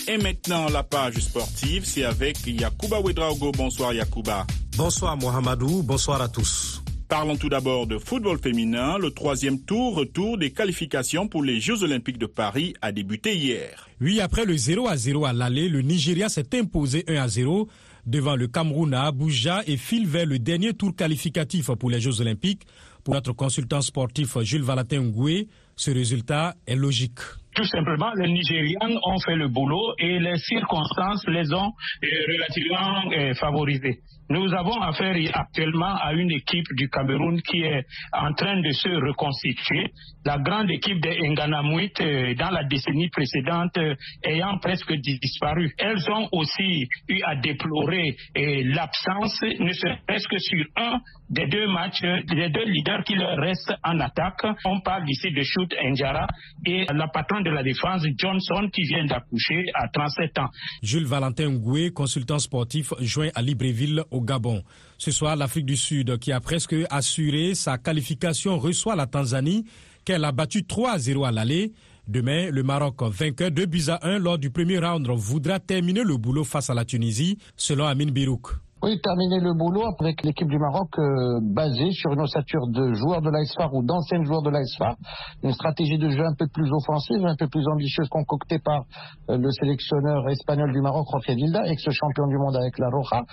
Et 0.08 0.18
maintenant, 0.18 0.70
la 0.70 0.82
page 0.82 1.20
sportive, 1.20 1.86
c'est 1.86 2.04
avec 2.04 2.48
Yakuba 2.48 3.00
Ouedraogo. 3.00 3.52
Bonsoir 3.52 3.94
Yakuba. 3.94 4.48
Bonsoir 4.76 5.18
Mohamedou, 5.18 5.84
bonsoir 5.84 6.20
à 6.22 6.30
tous. 6.30 6.82
Parlons 7.10 7.38
tout 7.38 7.48
d'abord 7.48 7.88
de 7.88 7.98
football 8.00 8.38
féminin. 8.38 8.98
Le 8.98 9.12
troisième 9.12 9.62
tour, 9.64 9.96
retour 9.96 10.38
des 10.38 10.52
qualifications 10.52 11.30
pour 11.30 11.42
les 11.42 11.62
Jeux 11.62 11.82
Olympiques 11.84 12.18
de 12.18 12.26
Paris 12.26 12.74
a 12.82 12.92
débuté 12.92 13.34
hier. 13.34 13.88
Oui, 14.02 14.20
après 14.20 14.44
le 14.44 14.58
0 14.58 14.90
à 14.90 14.98
0 14.98 15.26
à 15.26 15.32
l'aller, 15.32 15.70
le 15.70 15.82
Nigeria 15.82 16.28
s'est 16.28 16.54
imposé 16.60 17.06
1 17.08 17.16
à 17.16 17.28
0 17.30 17.70
devant 18.06 18.36
le 18.36 18.48
Cameroun 18.48 18.94
à 18.94 19.04
Abuja 19.04 19.62
et 19.68 19.78
file 19.78 20.06
vers 20.06 20.26
le 20.26 20.38
dernier 20.38 20.74
tour 20.74 20.94
qualificatif 20.98 21.72
pour 21.80 21.90
les 21.90 22.02
Jeux 22.02 22.20
Olympiques. 22.20 22.64
Pour 23.06 23.14
notre 23.14 23.32
consultant 23.32 23.80
sportif 23.80 24.38
Jules 24.42 24.64
Valentin 24.64 25.00
Ngoué, 25.00 25.48
ce 25.78 25.92
résultat 25.92 26.56
est 26.68 26.76
logique. 26.76 27.20
Tout 27.56 27.64
simplement, 27.64 28.12
les 28.16 28.30
Nigérians 28.30 29.00
ont 29.06 29.20
fait 29.26 29.36
le 29.36 29.48
boulot 29.48 29.94
et 29.98 30.20
les 30.20 30.38
circonstances 30.40 31.26
les 31.28 31.54
ont 31.54 31.72
relativement 32.04 33.34
favorisés. 33.40 34.02
Nous 34.30 34.54
avons 34.54 34.82
affaire 34.82 35.16
actuellement 35.34 35.96
à 35.96 36.14
une 36.14 36.32
équipe 36.32 36.68
du 36.76 36.90
Cameroun 36.90 37.42
qui 37.42 37.62
est 37.62 37.86
en 38.12 38.34
train 38.34 38.60
de 38.60 38.72
se 38.72 38.90
reconstituer. 38.90 39.86
La 40.26 40.38
grande 40.38 40.70
équipe 40.70 41.00
des 41.02 41.18
Nganamouit 41.30 41.94
dans 42.38 42.50
la 42.52 42.64
décennie 42.66 43.10
précédente 43.10 43.78
ayant 44.24 44.58
presque 44.60 44.94
disparu. 44.94 45.74
Elles 45.78 46.10
ont 46.12 46.28
aussi 46.34 46.88
eu 47.08 47.22
à 47.24 47.36
déplorer 47.38 48.16
l'absence, 48.36 49.42
ne 49.42 49.72
serait-ce 49.72 50.28
que 50.28 50.38
sur 50.40 50.66
un 50.76 51.00
des 51.30 51.48
deux 51.48 51.68
matchs, 51.68 52.02
des 52.02 52.50
deux 52.50 52.66
leaders 52.66 53.04
qui 53.04 53.16
leur 53.16 53.38
restent 53.38 53.74
en 53.84 54.00
attaque. 54.00 54.46
On 54.66 54.80
parle 54.82 55.10
ici 55.10 55.32
de 55.32 55.42
Shoot 55.44 55.74
Njara 55.84 56.28
et 56.66 56.86
la 56.94 57.08
patronne 57.08 57.44
de 57.44 57.50
la 57.50 57.64
défense, 57.64 58.04
Johnson, 58.18 58.70
qui 58.72 58.84
vient 58.84 59.06
d'accoucher 59.06 59.66
à 59.74 59.88
37 59.90 60.40
ans. 60.40 60.50
Jules 60.82 61.06
Valentin 61.06 61.50
Ngoué, 61.50 61.92
consultant 61.92 62.40
sportif, 62.40 62.94
joint 63.00 63.30
à 63.36 63.42
Libreville 63.42 64.04
au 64.12 64.22
Gabon. 64.22 64.64
Ce 64.98 65.12
soir, 65.12 65.36
l'Afrique 65.36 65.66
du 65.66 65.78
Sud, 65.78 66.18
qui 66.18 66.32
a 66.32 66.40
presque 66.40 66.76
assuré 66.90 67.56
sa 67.56 67.78
qualification, 67.78 68.58
reçoit 68.58 68.96
la 68.96 69.06
Tanzanie, 69.06 69.66
qu'elle 70.06 70.24
a 70.24 70.32
battu 70.32 70.66
3 70.66 70.92
à 70.92 70.98
0 70.98 71.26
à 71.26 71.32
l'aller. 71.32 71.74
Demain, 72.08 72.50
le 72.52 72.64
Maroc, 72.64 73.04
vainqueur 73.04 73.52
de 73.52 73.66
buts 73.66 73.90
à 73.90 74.08
1 74.08 74.20
lors 74.20 74.38
du 74.38 74.50
premier 74.50 74.80
round, 74.80 75.06
voudra 75.10 75.60
terminer 75.60 76.04
le 76.04 76.16
boulot 76.16 76.46
face 76.46 76.70
à 76.70 76.74
la 76.74 76.86
Tunisie, 76.86 77.38
selon 77.58 77.86
Amin 77.86 78.06
Birouk. 78.06 78.67
Oui, 78.84 79.02
terminer 79.02 79.40
le 79.40 79.56
boulot 79.56 79.82
avec 80.00 80.24
l'équipe 80.24 80.48
du 80.48 80.60
Maroc 80.60 80.90
euh, 81.00 81.40
basée 81.42 81.90
sur 81.94 82.14
une 82.14 82.22
ossature 82.22 82.68
de 82.68 82.94
joueurs 82.94 83.24
de 83.24 83.32
l'ASFAR 83.32 83.74
ou 83.74 83.82
d'anciens 83.82 84.24
joueurs 84.24 84.44
de 84.44 84.52
l'ASFAR. 84.52 84.96
Une 85.42 85.52
stratégie 85.52 85.98
de 85.98 86.08
jeu 86.10 86.24
un 86.24 86.36
peu 86.38 86.46
plus 86.54 86.72
offensive, 86.72 87.26
un 87.26 87.36
peu 87.36 87.48
plus 87.48 87.68
ambitieuse 87.68 88.08
concoctée 88.10 88.60
par 88.60 88.84
euh, 89.32 89.38
le 89.40 89.50
sélectionneur 89.50 90.30
espagnol 90.30 90.72
du 90.72 90.82
Maroc, 90.82 91.08
Jorge 91.12 91.36
Vilda, 91.36 91.66
ex-champion 91.66 92.28
du 92.28 92.38
monde 92.38 92.56
avec 92.56 92.78
la 92.78 92.90
Roja. 92.90 93.24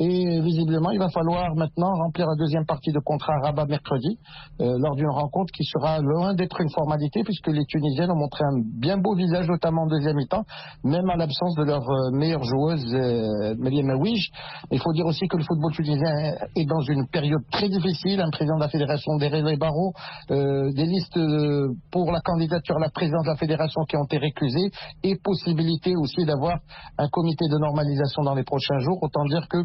Et 0.00 0.40
visiblement, 0.42 0.90
il 0.90 0.98
va 0.98 1.08
falloir 1.08 1.54
maintenant 1.56 1.94
remplir 1.94 2.26
la 2.26 2.36
deuxième 2.36 2.66
partie 2.66 2.92
de 2.92 3.00
contrat 3.00 3.32
à 3.36 3.46
Rabat 3.46 3.66
mercredi 3.66 4.18
euh, 4.60 4.76
lors 4.80 4.96
d'une 4.96 5.08
rencontre 5.08 5.50
qui 5.52 5.64
sera 5.64 6.00
loin 6.00 6.34
d'être 6.34 6.60
une 6.60 6.70
formalité 6.70 7.24
puisque 7.24 7.48
les 7.48 7.64
Tunisiennes 7.64 8.10
ont 8.10 8.18
montré 8.18 8.44
un 8.44 8.60
bien 8.78 8.98
beau 8.98 9.14
visage, 9.14 9.48
notamment 9.48 9.84
en 9.84 9.86
deuxième 9.86 10.16
mi-temps, 10.16 10.44
même 10.84 11.08
à 11.08 11.16
l'absence 11.16 11.54
de 11.54 11.64
leur 11.64 11.86
meilleure 12.12 12.44
joueuse, 12.44 12.84
euh, 12.92 13.54
Mélième 13.58 13.96
Il 14.70 14.78
faut 14.78 14.89
dire 14.92 15.06
aussi 15.06 15.26
que 15.28 15.36
le 15.36 15.44
football 15.44 15.72
tunisien 15.72 16.36
est 16.56 16.66
dans 16.66 16.80
une 16.80 17.06
période 17.08 17.42
très 17.50 17.68
difficile. 17.68 18.20
Un 18.20 18.30
président 18.30 18.56
de 18.56 18.62
la 18.62 18.68
fédération, 18.68 19.16
Derrel 19.16 19.58
Barreau, 19.58 19.92
euh, 20.30 20.72
des 20.72 20.86
listes 20.86 21.18
pour 21.90 22.12
la 22.12 22.20
candidature 22.20 22.76
à 22.76 22.80
la 22.80 22.90
présidence 22.90 23.24
de 23.24 23.30
la 23.30 23.36
fédération 23.36 23.82
qui 23.88 23.96
ont 23.96 24.04
été 24.04 24.18
récusées 24.18 24.70
et 25.02 25.16
possibilité 25.22 25.94
aussi 25.96 26.24
d'avoir 26.24 26.58
un 26.98 27.08
comité 27.08 27.46
de 27.48 27.58
normalisation 27.58 28.22
dans 28.22 28.34
les 28.34 28.44
prochains 28.44 28.78
jours. 28.80 28.98
Autant 29.02 29.24
dire 29.24 29.46
que 29.48 29.58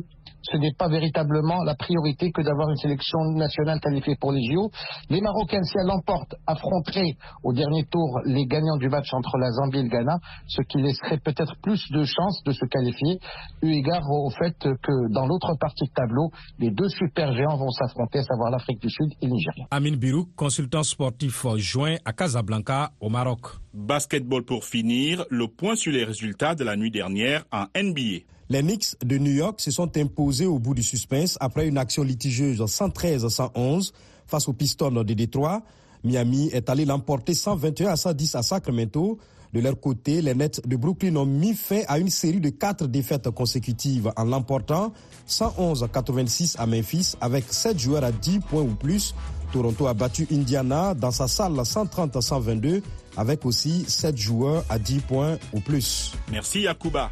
ce 0.52 0.58
n'est 0.58 0.74
pas 0.78 0.88
véritablement 0.88 1.64
la 1.64 1.76
priorité 1.76 2.32
que 2.32 2.42
d'avoir 2.42 2.70
une 2.70 2.78
sélection 2.78 3.20
nationale 3.34 3.80
qualifiée 3.80 4.16
pour 4.20 4.32
les 4.32 4.44
JO. 4.44 4.70
Les 5.10 5.22
Marocains, 5.22 5.64
si 5.64 5.74
elles 5.78 5.88
l'emportent, 5.88 6.36
affronteraient 6.48 7.16
au 7.44 7.54
dernier 7.54 7.86
tour 7.86 8.20
les 8.26 8.46
gagnants 8.46 8.78
du 8.78 8.90
match 8.90 9.14
entre 9.14 9.38
la 9.38 9.52
Zambie 9.52 9.80
et 9.80 9.84
le 9.84 9.90
Ghana, 9.90 10.20
ce 10.48 10.62
qui 10.62 10.82
laisserait 10.82 11.20
peut-être 11.20 11.56
plus 11.62 11.82
de 11.92 12.04
chances 12.04 12.44
de 12.44 12.52
se 12.52 12.66
qualifier, 12.66 13.20
eu 13.62 13.72
égard 13.72 14.04
au 14.10 14.30
fait 14.30 14.56
que 14.60 15.14
dans 15.14 15.26
l'autre 15.26 15.56
partie 15.60 15.86
de 15.86 15.94
tableau, 15.94 16.30
les 16.60 16.72
deux 16.72 16.90
super 16.90 17.34
géants 17.34 17.58
vont 17.58 17.72
s'affronter, 17.72 18.20
à 18.20 18.24
savoir 18.24 18.52
l'Afrique 18.52 18.82
du 18.82 18.90
Sud 18.90 19.12
et 19.22 19.26
le 19.26 19.32
Nigeria. 19.32 19.66
Amin 19.72 19.96
Birouk, 19.96 20.30
consultant 20.36 20.84
sportif 20.84 21.46
joint 21.58 21.96
à 22.06 22.14
Casablanca, 22.14 22.92
au 23.00 23.10
Maroc. 23.10 23.42
Basketball 23.74 24.44
pour 24.44 24.64
finir, 24.64 25.26
le 25.30 25.48
point 25.48 25.76
sur 25.76 25.92
les 25.92 26.04
résultats 26.04 26.56
de 26.56 26.64
la 26.64 26.76
nuit 26.76 26.92
dernière 26.92 27.44
en 27.52 27.66
NBA. 27.76 28.35
Les 28.48 28.62
Knicks 28.62 28.96
de 29.04 29.18
New 29.18 29.32
York 29.32 29.60
se 29.60 29.72
sont 29.72 29.98
imposés 29.98 30.46
au 30.46 30.60
bout 30.60 30.76
du 30.76 30.84
suspense 30.84 31.36
après 31.40 31.68
une 31.68 31.80
action 31.80 32.04
litigieuse 32.04 32.62
113-111 32.62 33.92
face 34.28 34.48
aux 34.48 34.54
Pistons 34.54 34.92
de 34.92 35.14
Détroit. 35.14 35.64
Miami 36.04 36.50
est 36.54 36.70
allé 36.70 36.86
l'emporter 36.86 37.34
121 37.34 37.90
à 37.90 37.96
110 37.96 38.36
à 38.36 38.44
Sacramento 38.44 39.18
De 39.52 39.60
leur 39.62 39.80
côté, 39.80 40.22
les 40.22 40.36
Nets 40.36 40.62
de 40.68 40.76
Brooklyn 40.76 41.16
ont 41.16 41.26
mis 41.26 41.56
fin 41.56 41.82
à 41.88 41.98
une 41.98 42.12
série 42.12 42.40
de 42.40 42.50
quatre 42.50 42.86
défaites 42.86 43.32
consécutives 43.32 44.12
en 44.16 44.26
l'emportant 44.26 44.94
111-86 45.28 46.58
à 46.60 46.68
Memphis 46.68 47.14
avec 47.22 47.46
7 47.52 47.80
joueurs 47.80 48.04
à 48.04 48.12
10 48.12 48.42
points 48.42 48.62
ou 48.62 48.76
plus. 48.76 49.16
Toronto 49.54 49.88
a 49.88 49.96
battu 49.96 50.28
Indiana 50.32 50.94
dans 50.94 51.12
sa 51.12 51.28
salle 51.28 51.54
130-122 51.54 52.84
avec 53.18 53.44
aussi 53.44 53.86
7 53.88 54.16
joueurs 54.16 54.64
à 54.70 54.78
10 54.78 55.00
points 55.00 55.38
ou 55.52 55.62
plus. 55.62 56.12
Merci 56.30 56.62
Yakuba. 56.62 57.10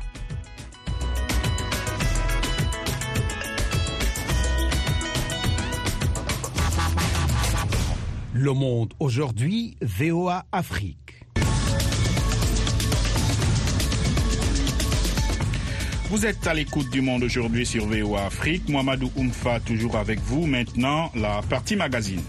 Le 8.45 8.51
monde 8.51 8.93
aujourd'hui, 8.99 9.77
VOA 9.81 10.43
Afrique. 10.51 11.23
Vous 16.09 16.25
êtes 16.25 16.45
à 16.45 16.53
l'écoute 16.53 16.89
du 16.89 16.99
monde 16.99 17.23
aujourd'hui 17.23 17.65
sur 17.65 17.85
VOA 17.87 18.25
Afrique. 18.25 18.67
Mohamedou 18.67 19.09
Oumfa 19.15 19.61
toujours 19.61 19.95
avec 19.95 20.19
vous. 20.19 20.45
Maintenant, 20.45 21.09
la 21.15 21.39
partie 21.49 21.77
magazine. 21.77 22.19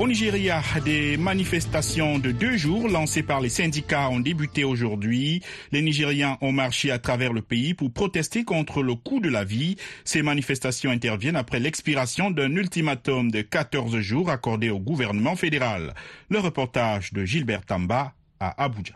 Au 0.00 0.08
Nigeria, 0.08 0.62
des 0.82 1.18
manifestations 1.18 2.18
de 2.18 2.30
deux 2.32 2.56
jours 2.56 2.88
lancées 2.88 3.22
par 3.22 3.42
les 3.42 3.50
syndicats 3.50 4.08
ont 4.08 4.18
débuté 4.18 4.64
aujourd'hui. 4.64 5.42
Les 5.72 5.82
Nigérians 5.82 6.38
ont 6.40 6.52
marché 6.52 6.90
à 6.90 6.98
travers 6.98 7.34
le 7.34 7.42
pays 7.42 7.74
pour 7.74 7.92
protester 7.92 8.42
contre 8.42 8.82
le 8.82 8.94
coût 8.94 9.20
de 9.20 9.28
la 9.28 9.44
vie. 9.44 9.76
Ces 10.06 10.22
manifestations 10.22 10.90
interviennent 10.90 11.36
après 11.36 11.60
l'expiration 11.60 12.30
d'un 12.30 12.50
ultimatum 12.56 13.30
de 13.30 13.42
14 13.42 13.98
jours 13.98 14.30
accordé 14.30 14.70
au 14.70 14.78
gouvernement 14.78 15.36
fédéral. 15.36 15.92
Le 16.30 16.38
reportage 16.38 17.12
de 17.12 17.26
Gilbert 17.26 17.66
Tamba 17.66 18.14
à 18.40 18.64
Abuja. 18.64 18.94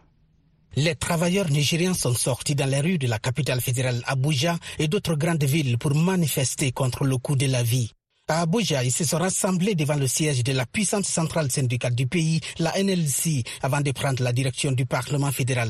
Les 0.75 0.94
travailleurs 0.94 1.50
nigériens 1.50 1.92
sont 1.92 2.14
sortis 2.14 2.54
dans 2.54 2.64
les 2.64 2.80
rues 2.80 2.96
de 2.96 3.08
la 3.08 3.18
capitale 3.18 3.61
fédérale 3.61 4.02
Abuja 4.06 4.56
et 4.78 4.88
d'autres 4.88 5.16
grandes 5.16 5.44
villes 5.44 5.76
pour 5.76 5.94
manifester 5.94 6.73
contre 6.73 7.04
le 7.04 7.18
coût 7.18 7.37
de 7.37 7.44
la 7.44 7.62
vie. 7.62 7.92
À 8.26 8.40
Abuja, 8.40 8.83
ils 8.83 8.90
se 8.90 9.04
sont 9.04 9.19
rassemblés 9.19 9.75
devant 9.75 9.97
le 9.97 10.07
siège 10.07 10.43
de 10.43 10.52
la 10.52 10.64
puissante 10.64 11.04
centrale 11.04 11.50
syndicale 11.50 11.95
du 11.95 12.07
pays, 12.07 12.40
la 12.59 12.73
NLC, 12.83 13.43
avant 13.62 13.83
de 13.83 13.93
prendre 13.93 14.23
la 14.23 14.33
direction 14.33 14.73
du 14.73 14.87
Parlement 14.87 15.31
fédéral. 15.31 15.69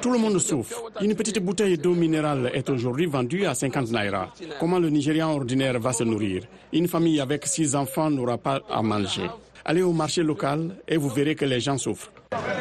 Tout 0.00 0.10
le 0.10 0.18
monde 0.18 0.38
souffre. 0.38 0.84
Une 1.02 1.14
petite 1.14 1.40
bouteille 1.40 1.76
d'eau 1.76 1.94
minérale 1.94 2.50
est 2.54 2.70
aujourd'hui 2.70 3.04
vendue 3.04 3.44
à 3.44 3.54
50 3.54 3.90
naira. 3.90 4.32
Comment 4.58 4.78
le 4.78 4.88
Nigérian 4.88 5.32
ordinaire 5.32 5.78
va 5.78 5.92
se 5.92 6.04
nourrir? 6.04 6.44
Une 6.72 6.88
famille 6.88 7.20
avec 7.20 7.44
six 7.46 7.76
enfants 7.76 8.08
n'aura 8.08 8.38
pas 8.38 8.62
à 8.70 8.80
manger. 8.80 9.28
Allez 9.66 9.82
au 9.82 9.92
marché 9.92 10.22
local 10.22 10.74
et 10.88 10.96
vous 10.96 11.10
verrez 11.10 11.34
que 11.34 11.44
les 11.44 11.60
gens 11.60 11.76
souffrent. 11.76 12.10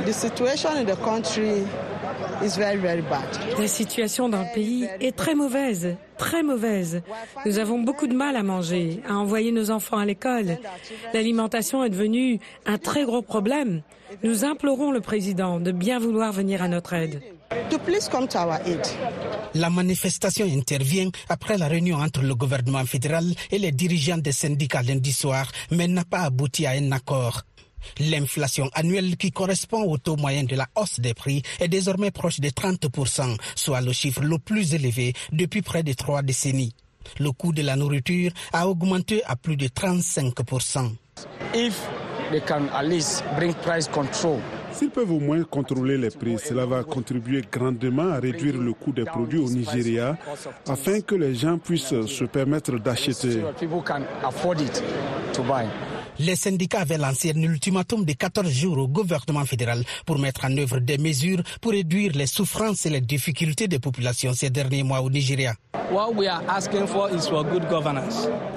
The 0.05 0.11
situation 0.11 0.71
in 0.75 0.83
the 0.83 0.99
country 1.01 1.63
La 3.59 3.67
situation 3.67 4.29
dans 4.29 4.41
le 4.41 4.53
pays 4.53 4.87
est 4.99 5.15
très 5.15 5.35
mauvaise, 5.35 5.95
très 6.17 6.43
mauvaise. 6.43 7.01
Nous 7.45 7.59
avons 7.59 7.79
beaucoup 7.79 8.07
de 8.07 8.15
mal 8.15 8.35
à 8.35 8.43
manger, 8.43 9.01
à 9.07 9.15
envoyer 9.15 9.51
nos 9.51 9.69
enfants 9.69 9.97
à 9.97 10.05
l'école. 10.05 10.57
L'alimentation 11.13 11.83
est 11.83 11.89
devenue 11.89 12.39
un 12.65 12.77
très 12.77 13.03
gros 13.05 13.21
problème. 13.21 13.81
Nous 14.23 14.43
implorons 14.43 14.91
le 14.91 15.01
président 15.01 15.59
de 15.59 15.71
bien 15.71 15.99
vouloir 15.99 16.31
venir 16.31 16.61
à 16.63 16.67
notre 16.67 16.93
aide. 16.93 17.21
To 17.69 17.77
please 17.79 18.07
come 18.09 18.27
to 18.29 18.39
our 18.39 18.59
aid. 18.65 18.79
La 19.55 19.69
manifestation 19.69 20.45
intervient 20.45 21.09
après 21.27 21.57
la 21.57 21.67
réunion 21.67 21.97
entre 21.97 22.21
le 22.21 22.33
gouvernement 22.33 22.85
fédéral 22.85 23.25
et 23.51 23.59
les 23.59 23.73
dirigeants 23.73 24.17
des 24.17 24.31
syndicats 24.31 24.81
lundi 24.81 25.11
soir, 25.11 25.51
mais 25.69 25.87
n'a 25.87 26.05
pas 26.05 26.21
abouti 26.21 26.65
à 26.65 26.71
un 26.71 26.91
accord. 26.93 27.41
L'inflation 27.99 28.69
annuelle 28.73 29.17
qui 29.17 29.31
correspond 29.31 29.83
au 29.83 29.97
taux 29.97 30.15
moyen 30.15 30.43
de 30.43 30.55
la 30.55 30.67
hausse 30.75 30.99
des 30.99 31.13
prix 31.13 31.41
est 31.59 31.67
désormais 31.67 32.11
proche 32.11 32.39
de 32.39 32.49
30%, 32.49 33.37
soit 33.55 33.81
le 33.81 33.91
chiffre 33.93 34.21
le 34.21 34.37
plus 34.37 34.73
élevé 34.73 35.13
depuis 35.31 35.61
près 35.61 35.83
de 35.83 35.93
trois 35.93 36.21
décennies. 36.21 36.75
Le 37.19 37.31
coût 37.31 37.51
de 37.51 37.61
la 37.61 37.75
nourriture 37.75 38.31
a 38.53 38.67
augmenté 38.67 39.23
à 39.25 39.35
plus 39.35 39.57
de 39.57 39.67
35%. 39.67 40.91
If 41.53 41.87
they 42.31 42.41
can 42.41 42.69
at 42.73 42.83
least 42.83 43.23
bring 43.35 43.53
price 43.55 43.87
control 43.87 44.39
S'ils 44.71 44.89
peuvent 44.89 45.11
au 45.11 45.19
moins 45.19 45.43
contrôler 45.43 45.97
les 45.97 46.09
prix, 46.09 46.37
cela 46.39 46.65
va 46.65 46.83
contribuer 46.83 47.41
grandement 47.51 48.09
à 48.09 48.19
réduire 48.19 48.57
le 48.57 48.73
coût 48.73 48.91
des 48.91 49.03
produits 49.03 49.39
au 49.39 49.49
Nigeria 49.49 50.17
afin 50.67 51.01
que 51.01 51.15
les 51.15 51.35
gens 51.35 51.57
puissent 51.57 52.05
se 52.05 52.23
permettre 52.23 52.77
d'acheter. 52.79 53.41
Les 56.19 56.35
syndicats 56.35 56.81
avaient 56.81 56.97
lancé 56.97 57.31
un 57.35 57.41
ultimatum 57.41 58.05
de 58.05 58.13
14 58.13 58.49
jours 58.49 58.77
au 58.77 58.87
gouvernement 58.87 59.45
fédéral 59.45 59.83
pour 60.05 60.19
mettre 60.19 60.45
en 60.45 60.55
œuvre 60.57 60.79
des 60.79 60.97
mesures 60.97 61.41
pour 61.61 61.71
réduire 61.71 62.11
les 62.15 62.27
souffrances 62.27 62.85
et 62.85 62.89
les 62.89 63.01
difficultés 63.01 63.67
des 63.67 63.79
populations 63.79 64.33
ces 64.33 64.49
derniers 64.49 64.83
mois 64.83 65.01
au 65.01 65.09
Nigeria. 65.09 65.53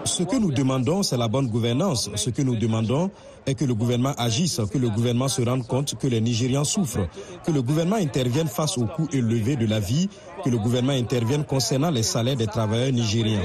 Ce 0.04 0.22
que 0.22 0.36
nous 0.38 0.52
demandons, 0.52 1.02
c'est 1.02 1.16
la 1.16 1.26
bonne 1.28 1.48
gouvernance. 1.48 2.10
Ce 2.14 2.30
que 2.30 2.42
nous 2.42 2.56
demandons 2.56 3.10
est 3.46 3.54
que 3.54 3.64
le 3.64 3.74
gouvernement 3.74 4.14
agisse, 4.16 4.60
que 4.72 4.78
le 4.78 4.88
gouvernement 4.88 5.28
se 5.28 5.42
rende 5.42 5.66
compte 5.66 5.96
que 5.98 6.06
les 6.06 6.20
Nigérians 6.20 6.64
souffrent, 6.64 7.08
que 7.44 7.50
le 7.50 7.60
gouvernement 7.62 7.96
intervienne 7.96 8.46
face 8.46 8.78
au 8.78 8.86
coût 8.86 9.08
élevé 9.12 9.56
de 9.56 9.66
la 9.66 9.80
vie, 9.80 10.08
que 10.44 10.50
le 10.50 10.58
gouvernement 10.58 10.92
intervienne 10.92 11.44
concernant 11.44 11.90
les 11.90 12.02
salaires 12.02 12.36
des 12.36 12.46
travailleurs 12.46 12.92
nigériens. 12.92 13.40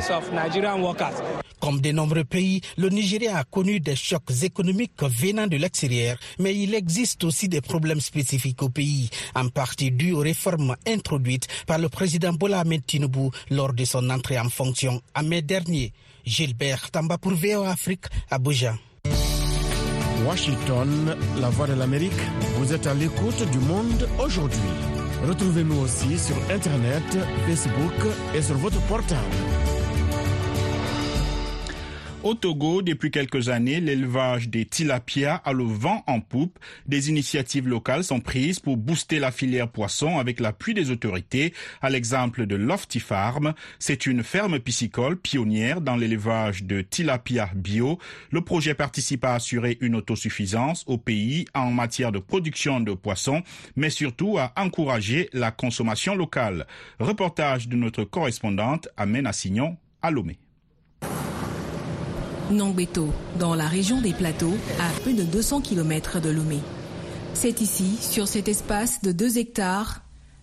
Comme 1.62 1.80
de 1.82 1.92
nombreux 1.92 2.24
pays, 2.26 2.62
le 2.78 2.90
Nigeria 2.90 3.38
a 3.38 3.44
connu 3.44 3.80
des 3.80 3.96
chocs 3.96 4.32
économiques 4.44 5.02
venant 5.02 5.48
de 5.48 5.58
l'extérieur, 5.58 6.18
mais 6.40 6.56
il 6.56 6.74
existe 6.76 7.24
aussi 7.24 7.48
des 7.48 7.62
problèmes 7.62 8.02
spécifiques 8.02 8.62
au 8.62 8.70
pays, 8.70 9.10
en 9.36 9.48
partie 9.50 9.92
dus 9.92 10.12
aux 10.14 10.20
réformes 10.20 10.76
introduites 10.88 11.48
par 11.68 11.80
le 11.80 11.90
président 11.90 12.34
Bola 12.34 12.60
Ahmed 12.62 12.86
Tinubu 12.86 13.30
lors 13.50 13.74
de 13.74 13.86
son 13.86 14.10
entrée 14.10 14.40
en 14.40 14.50
fonction 14.50 15.02
en 15.16 15.24
mai 15.24 15.42
dernier. 15.42 15.94
Gilbert 16.26 16.92
Tamba 16.92 17.18
pour 17.18 17.34
VOA 17.34 17.70
Afrique, 17.72 18.06
Abuja. 18.30 18.76
Washington, 20.26 21.16
la 21.40 21.50
voix 21.50 21.68
de 21.68 21.74
l'Amérique, 21.74 22.12
vous 22.58 22.74
êtes 22.74 22.88
à 22.88 22.94
l'écoute 22.94 23.50
du 23.52 23.60
monde 23.60 24.08
aujourd'hui. 24.20 24.60
Retrouvez-nous 25.28 25.80
aussi 25.82 26.18
sur 26.18 26.36
Internet, 26.50 27.04
Facebook 27.48 28.14
et 28.36 28.42
sur 28.42 28.56
votre 28.58 28.80
portable. 28.88 29.59
Au 32.22 32.34
Togo, 32.34 32.82
depuis 32.82 33.12
quelques 33.12 33.48
années, 33.48 33.80
l'élevage 33.80 34.50
des 34.50 34.66
tilapia 34.66 35.36
a 35.36 35.54
le 35.54 35.64
vent 35.64 36.04
en 36.06 36.20
poupe. 36.20 36.60
Des 36.86 37.10
initiatives 37.10 37.66
locales 37.66 38.04
sont 38.04 38.20
prises 38.20 38.60
pour 38.60 38.76
booster 38.76 39.20
la 39.20 39.32
filière 39.32 39.70
poisson 39.70 40.20
avec 40.20 40.42
l'appui 40.42 40.74
des 40.74 40.92
autorités, 40.92 41.54
à 41.82 41.90
l'exemple 41.90 42.46
de 42.46 42.58
Lofty 42.58 43.00
Farm. 43.00 43.54
C'est 43.80 44.06
une 44.06 44.22
ferme 44.22 44.60
piscicole 44.60 45.16
pionnière 45.16 45.80
dans 45.80 45.96
l'élevage 45.96 46.66
de 46.66 46.82
tilapia 46.82 47.52
bio. 47.56 48.00
Le 48.32 48.42
projet 48.42 48.74
participe 48.74 49.24
à 49.24 49.36
assurer 49.36 49.78
une 49.80 49.96
autosuffisance 49.96 50.84
au 50.88 50.98
pays 50.98 51.46
en 51.56 51.72
matière 51.72 52.12
de 52.12 52.20
production 52.20 52.82
de 52.82 52.92
poissons, 52.92 53.44
mais 53.78 53.90
surtout 53.90 54.38
à 54.38 54.52
encourager 54.58 55.30
la 55.32 55.52
consommation 55.52 56.16
locale. 56.16 56.68
Reportage 57.00 57.70
de 57.70 57.78
notre 57.78 58.04
correspondante 58.04 58.90
Amena 58.98 59.32
Signon 59.32 59.78
à 60.02 60.12
Lomé. 60.12 60.38
Nongbeto, 62.50 63.10
dans 63.40 63.56
la 63.56 63.68
région 63.68 64.02
des 64.02 64.14
plateaux, 64.14 64.56
à 64.80 64.90
plus 65.02 65.14
de 65.14 65.24
200 65.24 65.62
km 65.62 66.20
de 66.20 66.30
Lomé. 66.30 66.60
C'est 67.34 67.62
ici, 67.62 67.98
sur 68.02 68.28
cet 68.28 68.48
espace 68.48 69.02
de 69.02 69.12
2 69.12 69.38
hectares, 69.38 70.02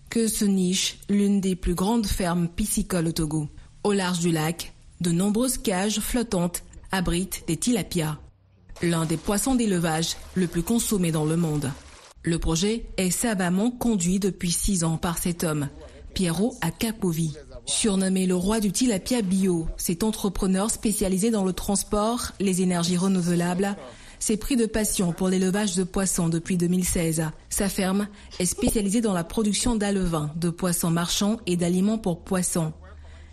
que 0.09 0.27
se 0.27 0.45
niche 0.45 0.99
l'une 1.09 1.41
des 1.41 1.55
plus 1.55 1.75
grandes 1.75 2.07
fermes 2.07 2.47
piscicoles 2.47 3.07
au 3.07 3.11
Togo. 3.11 3.49
Au 3.83 3.91
large 3.91 4.19
du 4.19 4.31
lac, 4.31 4.73
de 5.01 5.11
nombreuses 5.11 5.57
cages 5.57 5.99
flottantes 5.99 6.63
abritent 6.91 7.43
des 7.47 7.57
tilapias, 7.57 8.17
l'un 8.81 9.05
des 9.05 9.17
poissons 9.17 9.55
d'élevage 9.55 10.15
le 10.35 10.47
plus 10.47 10.63
consommé 10.63 11.11
dans 11.11 11.25
le 11.25 11.35
monde. 11.35 11.71
Le 12.23 12.39
projet 12.39 12.85
est 12.97 13.11
savamment 13.11 13.71
conduit 13.71 14.19
depuis 14.19 14.51
six 14.51 14.83
ans 14.83 14.97
par 14.97 15.17
cet 15.17 15.43
homme, 15.43 15.69
Piero 16.13 16.55
Akapovi. 16.61 17.35
Surnommé 17.67 18.25
le 18.25 18.35
roi 18.35 18.61
du 18.61 18.71
tilapia 18.71 19.21
bio, 19.21 19.67
cet 19.75 20.03
entrepreneur 20.03 20.71
spécialisé 20.71 21.31
dans 21.31 21.43
le 21.43 21.51
transport, 21.51 22.31
les 22.39 22.61
énergies 22.61 22.95
renouvelables, 22.95 23.75
s'est 24.19 24.37
pris 24.37 24.55
de 24.55 24.65
passion 24.65 25.11
pour 25.11 25.27
l'élevage 25.27 25.75
de 25.75 25.83
poissons 25.83 26.29
depuis 26.29 26.55
2016. 26.55 27.25
Sa 27.49 27.67
ferme 27.67 28.07
est 28.39 28.45
spécialisée 28.45 29.01
dans 29.01 29.13
la 29.13 29.25
production 29.25 29.75
d'alevins, 29.75 30.31
de 30.37 30.49
poissons 30.49 30.89
marchands 30.89 31.41
et 31.45 31.57
d'aliments 31.57 31.97
pour 31.97 32.21
poissons. 32.21 32.71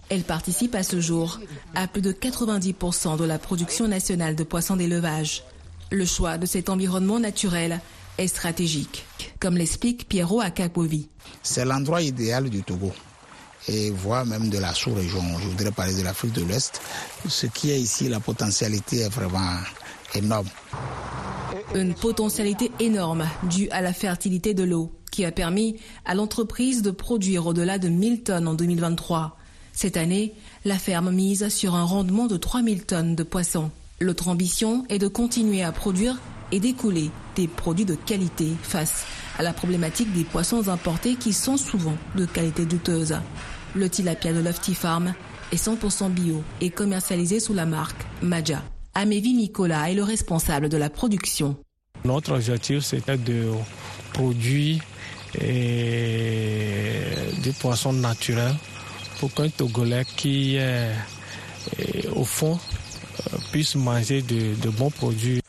Elle 0.08 0.24
participe 0.24 0.74
à 0.74 0.82
ce 0.82 1.00
jour 1.00 1.38
à 1.76 1.86
plus 1.86 2.02
de 2.02 2.12
90% 2.12 3.16
de 3.16 3.24
la 3.24 3.38
production 3.38 3.86
nationale 3.86 4.34
de 4.34 4.42
poissons 4.42 4.76
d'élevage. 4.76 5.44
Le 5.92 6.04
choix 6.04 6.38
de 6.38 6.46
cet 6.46 6.70
environnement 6.70 7.20
naturel 7.20 7.80
est 8.18 8.26
stratégique, 8.26 9.06
comme 9.38 9.56
l'explique 9.56 10.08
Piero 10.08 10.40
Akapovi. 10.40 11.08
C'est 11.44 11.64
l'endroit 11.64 12.02
idéal 12.02 12.50
du 12.50 12.64
Togo 12.64 12.92
et 13.68 13.90
voire 13.90 14.26
même 14.26 14.48
de 14.48 14.58
la 14.58 14.74
sous-région. 14.74 15.22
Je 15.40 15.48
voudrais 15.48 15.72
parler 15.72 15.94
de 15.94 16.02
l'Afrique 16.02 16.32
de 16.32 16.42
l'Ouest. 16.42 16.80
Ce 17.28 17.46
qui 17.46 17.70
est 17.70 17.80
ici, 17.80 18.08
la 18.08 18.20
potentialité 18.20 19.00
est 19.00 19.08
vraiment 19.08 19.58
énorme. 20.14 20.48
Une 21.74 21.94
potentialité 21.94 22.70
énorme 22.80 23.26
due 23.44 23.68
à 23.70 23.80
la 23.80 23.92
fertilité 23.92 24.54
de 24.54 24.64
l'eau 24.64 24.92
qui 25.10 25.24
a 25.24 25.32
permis 25.32 25.76
à 26.04 26.14
l'entreprise 26.14 26.82
de 26.82 26.90
produire 26.90 27.46
au-delà 27.46 27.78
de 27.78 27.88
1000 27.88 28.22
tonnes 28.24 28.48
en 28.48 28.54
2023. 28.54 29.36
Cette 29.72 29.96
année, 29.96 30.34
la 30.64 30.78
ferme 30.78 31.10
mise 31.10 31.48
sur 31.48 31.74
un 31.74 31.84
rendement 31.84 32.26
de 32.26 32.36
3000 32.36 32.84
tonnes 32.84 33.14
de 33.14 33.22
poissons. 33.22 33.70
L'autre 34.00 34.28
ambition 34.28 34.84
est 34.88 34.98
de 34.98 35.08
continuer 35.08 35.62
à 35.62 35.72
produire 35.72 36.20
et 36.52 36.60
d'écouler 36.60 37.10
des 37.36 37.48
produits 37.48 37.84
de 37.84 37.94
qualité 37.94 38.48
face 38.62 39.04
à 39.38 39.42
la 39.42 39.52
problématique 39.52 40.12
des 40.12 40.24
poissons 40.24 40.68
importés 40.68 41.16
qui 41.16 41.32
sont 41.32 41.56
souvent 41.56 41.96
de 42.16 42.24
qualité 42.26 42.64
douteuse. 42.64 43.16
Le 43.76 43.88
tilapia 43.88 44.32
de 44.32 44.40
Lofty 44.40 44.74
Farm 44.74 45.14
est 45.52 45.56
100% 45.56 46.10
bio 46.10 46.42
et 46.60 46.70
commercialisé 46.70 47.40
sous 47.40 47.54
la 47.54 47.66
marque 47.66 48.02
Maja. 48.22 48.62
Amévi 48.94 49.34
Nicolas 49.34 49.90
est 49.90 49.94
le 49.94 50.04
responsable 50.04 50.68
de 50.68 50.76
la 50.76 50.90
production. 50.90 51.56
Notre 52.04 52.32
objectif, 52.34 52.84
c'était 52.84 53.18
de 53.18 53.50
produire 54.12 54.80
des 55.40 57.52
poissons 57.60 57.92
naturels 57.92 58.54
pour 59.18 59.32
qu'un 59.34 59.48
Togolais 59.48 60.04
qui 60.16 60.54
est 60.56 60.92
au 62.14 62.24
fond 62.24 62.58
euh, 63.32 63.36
puisse 63.52 63.74
manger 63.74 64.22
de, 64.22 64.54
de 64.60 64.68
bons 64.70 64.90
produits. 64.90 65.40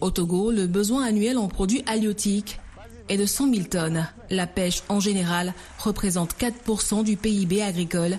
Au 0.00 0.10
Togo, 0.10 0.50
le 0.50 0.66
besoin 0.66 1.04
annuel 1.04 1.38
en 1.38 1.48
produits 1.48 1.82
halieutiques 1.86 2.58
est 3.08 3.16
de 3.16 3.26
100 3.26 3.54
000 3.54 3.66
tonnes. 3.68 4.06
La 4.30 4.46
pêche 4.46 4.82
en 4.88 5.00
général 5.00 5.54
représente 5.78 6.34
4% 6.34 7.04
du 7.04 7.16
PIB 7.16 7.62
agricole 7.62 8.18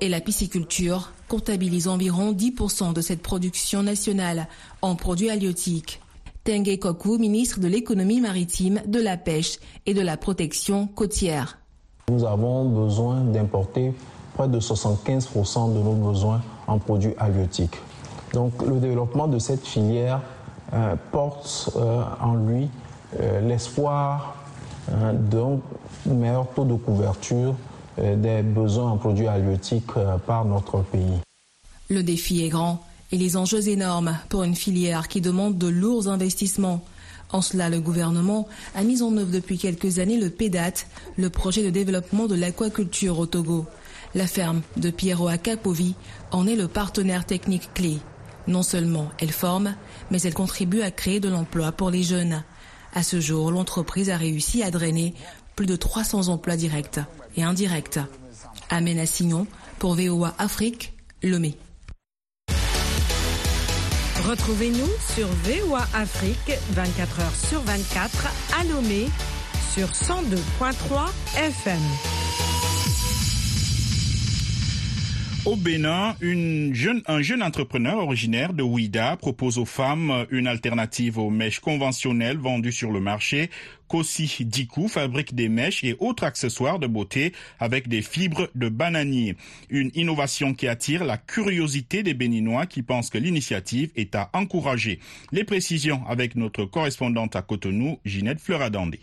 et 0.00 0.08
la 0.08 0.20
pisciculture 0.20 1.12
comptabilise 1.28 1.88
environ 1.88 2.32
10% 2.32 2.92
de 2.92 3.00
cette 3.00 3.22
production 3.22 3.82
nationale 3.82 4.48
en 4.82 4.96
produits 4.96 5.30
halieutiques. 5.30 6.00
Tengue 6.44 6.78
Koku, 6.78 7.18
ministre 7.18 7.58
de 7.60 7.68
l'économie 7.68 8.20
maritime, 8.20 8.82
de 8.86 9.00
la 9.00 9.16
pêche 9.16 9.58
et 9.86 9.94
de 9.94 10.02
la 10.02 10.16
protection 10.16 10.86
côtière. 10.86 11.58
Nous 12.10 12.24
avons 12.24 12.68
besoin 12.68 13.20
d'importer 13.22 13.94
près 14.34 14.48
de 14.48 14.60
75% 14.60 15.72
de 15.72 15.78
nos 15.78 15.94
besoins 15.94 16.42
en 16.66 16.78
produits 16.78 17.14
halieutiques. 17.18 17.78
Donc 18.34 18.52
le 18.62 18.78
développement 18.78 19.26
de 19.26 19.38
cette 19.38 19.66
filière 19.66 20.20
euh, 20.74 20.96
porte 21.12 21.70
euh, 21.76 22.02
en 22.20 22.34
lui 22.34 22.68
l'espoir 23.42 24.36
d'un 24.90 25.60
meilleur 26.06 26.48
taux 26.54 26.64
de 26.64 26.74
couverture 26.74 27.54
des 27.98 28.42
besoins 28.42 28.90
en 28.92 28.96
produits 28.96 29.28
halieutiques 29.28 29.92
par 30.26 30.44
notre 30.44 30.80
pays. 30.82 31.20
Le 31.88 32.02
défi 32.02 32.44
est 32.44 32.48
grand 32.48 32.82
et 33.12 33.16
les 33.16 33.36
enjeux 33.36 33.68
énormes 33.68 34.18
pour 34.28 34.42
une 34.42 34.56
filière 34.56 35.08
qui 35.08 35.20
demande 35.20 35.58
de 35.58 35.68
lourds 35.68 36.08
investissements. 36.08 36.82
En 37.30 37.42
cela, 37.42 37.68
le 37.68 37.80
gouvernement 37.80 38.46
a 38.74 38.82
mis 38.82 39.02
en 39.02 39.16
œuvre 39.16 39.30
depuis 39.30 39.58
quelques 39.58 39.98
années 39.98 40.18
le 40.18 40.30
PEDAT, 40.30 40.86
le 41.16 41.30
projet 41.30 41.62
de 41.62 41.70
développement 41.70 42.26
de 42.26 42.34
l'aquaculture 42.34 43.18
au 43.18 43.26
Togo. 43.26 43.66
La 44.14 44.26
ferme 44.26 44.62
de 44.76 44.90
Piero 44.90 45.28
Akapovi 45.28 45.94
en 46.30 46.46
est 46.46 46.56
le 46.56 46.68
partenaire 46.68 47.26
technique 47.26 47.72
clé. 47.74 47.98
Non 48.46 48.62
seulement 48.62 49.08
elle 49.18 49.32
forme, 49.32 49.74
mais 50.10 50.20
elle 50.22 50.34
contribue 50.34 50.82
à 50.82 50.90
créer 50.90 51.20
de 51.20 51.28
l'emploi 51.28 51.72
pour 51.72 51.90
les 51.90 52.02
jeunes. 52.02 52.42
À 52.94 53.02
ce 53.02 53.20
jour, 53.20 53.50
l'entreprise 53.50 54.08
a 54.08 54.16
réussi 54.16 54.62
à 54.62 54.70
drainer 54.70 55.14
plus 55.56 55.66
de 55.66 55.74
300 55.74 56.28
emplois 56.28 56.56
directs 56.56 57.00
et 57.36 57.42
indirects. 57.42 57.98
Amen 58.70 58.98
Assignon 59.00 59.46
pour 59.80 59.96
VOA 59.96 60.34
Afrique, 60.38 60.92
Lomé. 61.22 61.56
Retrouvez-nous 64.28 64.88
sur 65.14 65.26
VOA 65.26 65.86
Afrique 65.92 66.58
24 66.70 67.20
h 67.20 67.48
sur 67.48 67.60
24 67.62 68.26
à 68.58 68.64
Lomé 68.64 69.08
sur 69.74 69.88
102.3 69.88 71.10
FM. 71.36 72.23
Au 75.46 75.56
Bénin, 75.56 76.16
jeune, 76.22 77.02
un 77.06 77.20
jeune 77.20 77.42
entrepreneur 77.42 77.98
originaire 77.98 78.54
de 78.54 78.62
Ouida 78.62 79.14
propose 79.18 79.58
aux 79.58 79.66
femmes 79.66 80.26
une 80.30 80.46
alternative 80.46 81.18
aux 81.18 81.28
mèches 81.28 81.60
conventionnelles 81.60 82.38
vendues 82.38 82.72
sur 82.72 82.90
le 82.90 82.98
marché. 82.98 83.50
Kossi 83.86 84.46
Dikou 84.46 84.88
fabrique 84.88 85.34
des 85.34 85.50
mèches 85.50 85.84
et 85.84 85.96
autres 85.98 86.24
accessoires 86.24 86.78
de 86.78 86.86
beauté 86.86 87.34
avec 87.60 87.88
des 87.88 88.00
fibres 88.00 88.48
de 88.54 88.70
bananier. 88.70 89.36
Une 89.68 89.90
innovation 89.94 90.54
qui 90.54 90.66
attire 90.66 91.04
la 91.04 91.18
curiosité 91.18 92.02
des 92.02 92.14
Béninois 92.14 92.64
qui 92.64 92.82
pensent 92.82 93.10
que 93.10 93.18
l'initiative 93.18 93.90
est 93.96 94.14
à 94.14 94.30
encourager. 94.32 94.98
Les 95.30 95.44
précisions 95.44 96.06
avec 96.08 96.36
notre 96.36 96.64
correspondante 96.64 97.36
à 97.36 97.42
Cotonou, 97.42 97.98
Ginette 98.06 98.40
Fleuradandé. 98.40 99.00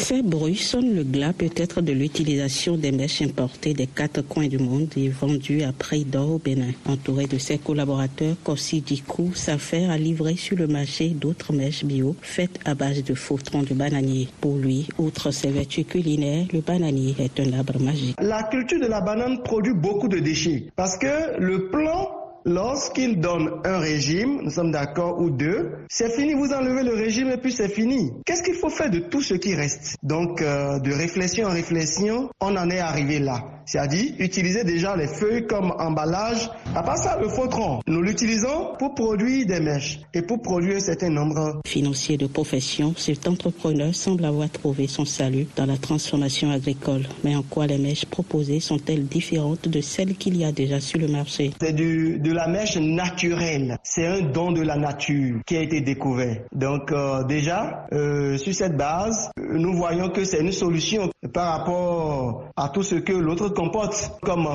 Ces 0.00 0.22
bruits 0.22 0.56
sonnent 0.56 0.94
le 0.94 1.04
glas 1.04 1.34
peut-être 1.34 1.82
de 1.82 1.92
l'utilisation 1.92 2.76
des 2.78 2.90
mèches 2.90 3.20
importées 3.20 3.74
des 3.74 3.86
quatre 3.86 4.22
coins 4.22 4.48
du 4.48 4.56
monde 4.58 4.88
et 4.96 5.08
vendues 5.10 5.62
à 5.62 5.72
prix 5.72 6.04
d'or 6.04 6.30
au 6.32 6.38
Bénin. 6.38 6.72
Entouré 6.86 7.26
de 7.26 7.36
ses 7.36 7.58
collaborateurs, 7.58 8.34
Kossi 8.42 8.80
Dikou 8.80 9.34
s'affaire 9.34 9.90
à 9.90 9.98
livrer 9.98 10.36
sur 10.36 10.56
le 10.56 10.66
marché 10.66 11.10
d'autres 11.10 11.52
mèches 11.52 11.84
bio 11.84 12.16
faites 12.22 12.58
à 12.64 12.74
base 12.74 13.04
de 13.04 13.14
faux 13.14 13.36
troncs 13.38 13.68
de 13.68 13.74
bananier. 13.74 14.28
Pour 14.40 14.56
lui, 14.56 14.88
outre 14.98 15.30
ses 15.32 15.48
vertus 15.50 15.86
culinaires, 15.86 16.46
le 16.52 16.60
bananier 16.60 17.14
est 17.18 17.38
un 17.38 17.52
arbre 17.52 17.78
magique. 17.78 18.16
La 18.20 18.44
culture 18.44 18.80
de 18.80 18.86
la 18.86 19.02
banane 19.02 19.42
produit 19.42 19.74
beaucoup 19.74 20.08
de 20.08 20.18
déchets 20.18 20.64
parce 20.76 20.96
que 20.96 21.38
le 21.38 21.68
plan 21.68 22.19
lorsqu'il 22.44 23.20
donne 23.20 23.50
un 23.64 23.78
régime, 23.78 24.40
nous 24.42 24.50
sommes 24.50 24.70
d'accord, 24.72 25.20
ou 25.20 25.30
deux, 25.30 25.72
c'est 25.88 26.10
fini, 26.10 26.34
vous 26.34 26.52
enlevez 26.52 26.82
le 26.82 26.94
régime 26.94 27.30
et 27.30 27.36
puis 27.36 27.52
c'est 27.52 27.68
fini. 27.68 28.12
Qu'est-ce 28.24 28.42
qu'il 28.42 28.54
faut 28.54 28.70
faire 28.70 28.90
de 28.90 28.98
tout 29.00 29.22
ce 29.22 29.34
qui 29.34 29.54
reste? 29.54 29.96
Donc, 30.02 30.42
euh, 30.42 30.78
de 30.78 30.92
réflexion 30.92 31.46
en 31.46 31.52
réflexion, 31.52 32.30
on 32.40 32.56
en 32.56 32.70
est 32.70 32.80
arrivé 32.80 33.18
là. 33.18 33.44
C'est-à-dire 33.70 34.14
utiliser 34.18 34.64
déjà 34.64 34.96
les 34.96 35.06
feuilles 35.06 35.46
comme 35.46 35.72
emballage. 35.78 36.50
À 36.74 36.82
part 36.82 36.98
ça, 36.98 37.16
le 37.20 37.28
tronc, 37.48 37.80
nous 37.86 38.02
l'utilisons 38.02 38.74
pour 38.78 38.96
produire 38.96 39.46
des 39.46 39.60
mèches 39.60 40.00
et 40.12 40.22
pour 40.22 40.42
produire 40.42 40.76
un 40.76 40.80
certain 40.80 41.10
nombre. 41.10 41.60
Financier 41.64 42.16
de 42.16 42.26
profession, 42.26 42.94
cet 42.96 43.28
entrepreneur 43.28 43.94
semble 43.94 44.24
avoir 44.24 44.50
trouvé 44.50 44.88
son 44.88 45.04
salut 45.04 45.46
dans 45.54 45.66
la 45.66 45.76
transformation 45.76 46.50
agricole. 46.50 47.02
Mais 47.22 47.36
en 47.36 47.42
quoi 47.42 47.68
les 47.68 47.78
mèches 47.78 48.06
proposées 48.06 48.58
sont-elles 48.58 49.06
différentes 49.06 49.68
de 49.68 49.80
celles 49.80 50.16
qu'il 50.16 50.36
y 50.36 50.44
a 50.44 50.50
déjà 50.50 50.80
sur 50.80 50.98
le 50.98 51.06
marché? 51.06 51.52
C'est 51.60 51.72
du, 51.72 52.18
de 52.18 52.32
la 52.32 52.39
mèche 52.48 52.76
naturelle. 52.76 53.78
C'est 53.82 54.06
un 54.06 54.20
don 54.22 54.52
de 54.52 54.62
la 54.62 54.76
nature 54.76 55.40
qui 55.46 55.56
a 55.56 55.62
été 55.62 55.80
découvert. 55.80 56.36
Donc 56.52 56.92
euh, 56.92 57.24
déjà, 57.24 57.86
euh, 57.92 58.36
sur 58.36 58.54
cette 58.54 58.76
base, 58.76 59.30
nous 59.38 59.74
voyons 59.74 60.10
que 60.10 60.24
c'est 60.24 60.40
une 60.40 60.52
solution 60.52 61.10
par 61.32 61.58
rapport 61.58 62.44
à 62.56 62.68
tout 62.68 62.82
ce 62.82 62.96
que 62.96 63.12
l'autre 63.12 63.48
comporte 63.50 64.12
comme 64.22 64.46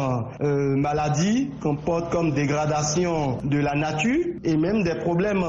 euh, 0.42 0.76
maladie, 0.76 1.50
comporte 1.62 2.12
comme 2.12 2.32
dégradation 2.32 3.38
de 3.44 3.58
la 3.60 3.76
nature 3.76 4.26
et 4.44 4.58
même 4.58 4.84
des 4.84 4.96
problèmes 4.96 5.42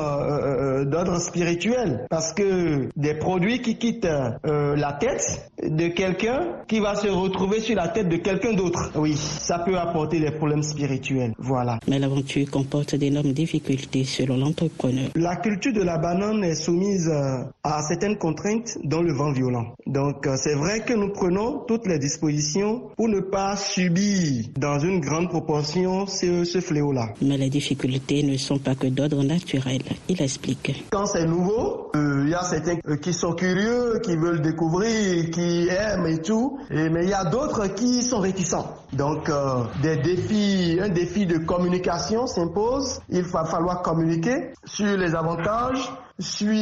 d'ordre 0.86 1.18
spirituel. 1.20 2.06
Parce 2.10 2.32
que 2.32 2.88
des 2.96 3.14
produits 3.14 3.60
qui 3.60 3.76
quittent 3.76 4.08
la 4.44 4.92
tête 4.94 5.50
de 5.68 5.88
quelqu'un 5.88 6.62
qui 6.68 6.80
va 6.80 6.94
se 6.94 7.08
retrouver 7.08 7.60
sur 7.60 7.76
la 7.76 7.88
tête 7.88 8.08
de 8.08 8.16
quelqu'un 8.16 8.52
d'autre, 8.52 8.90
oui, 8.96 9.14
ça 9.16 9.58
peut 9.60 9.78
apporter 9.78 10.20
des 10.20 10.30
problèmes 10.30 10.62
spirituels. 10.62 11.32
Voilà. 11.38 11.78
Mais 11.88 11.98
l'aventure 11.98 12.50
comporte 12.50 12.94
d'énormes 12.94 13.32
difficultés 13.32 14.04
selon 14.04 14.36
l'entrepreneur. 14.36 15.08
La 15.14 15.36
culture 15.36 15.72
de 15.72 15.82
la 15.82 15.98
banane 15.98 16.44
est 16.44 16.54
soumise 16.54 17.10
à 17.62 17.82
certaines 17.82 18.16
contraintes 18.18 18.78
dans 18.84 19.02
le 19.02 19.12
vent 19.12 19.32
violent. 19.32 19.74
Donc 19.86 20.28
c'est 20.36 20.54
vrai 20.54 20.80
que 20.80 20.94
nous 20.94 21.10
prenons 21.12 21.64
toutes 21.66 21.86
les 21.86 21.98
dispositions 21.98 22.90
pour 22.96 23.08
ne 23.08 23.20
pas 23.20 23.56
subir 23.56 24.44
dans 24.56 24.78
une 24.78 25.00
grande 25.00 25.28
proportion 25.28 26.06
ce, 26.06 26.44
ce 26.44 26.60
fléau-là. 26.60 27.10
Mais 27.22 27.36
les 27.36 27.50
difficultés 27.50 28.22
ne 28.22 28.36
sont 28.36 28.58
pas 28.58 28.74
que 28.74 28.86
d'ordre 28.86 29.22
naturel. 29.22 29.82
Il 30.08 30.20
explique. 30.22 30.84
Quand 30.90 31.06
c'est 31.06 31.26
nouveau, 31.26 31.90
euh, 31.96 32.22
il 32.24 32.30
y 32.30 32.34
a 32.34 32.42
certains 32.42 32.76
euh, 32.88 32.96
qui 32.96 33.12
sont 33.12 33.32
curieux, 33.34 34.00
qui 34.04 34.16
veulent 34.16 34.42
découvrir, 34.42 35.30
qui 35.30 35.55
aiment 35.64 36.06
et 36.06 36.18
tout, 36.20 36.58
mais 36.70 37.04
il 37.04 37.08
y 37.08 37.14
a 37.14 37.24
d'autres 37.24 37.66
qui 37.68 38.02
sont 38.02 38.20
réticents. 38.20 38.76
Donc 38.92 39.28
euh, 39.28 39.64
des 39.82 39.96
défis, 39.96 40.78
un 40.82 40.88
défi 40.88 41.26
de 41.26 41.38
communication 41.38 42.26
s'impose. 42.26 43.00
Il 43.08 43.22
va 43.22 43.44
falloir 43.44 43.82
communiquer 43.82 44.52
sur 44.64 44.96
les 44.96 45.14
avantages, 45.14 45.92
sur 46.18 46.54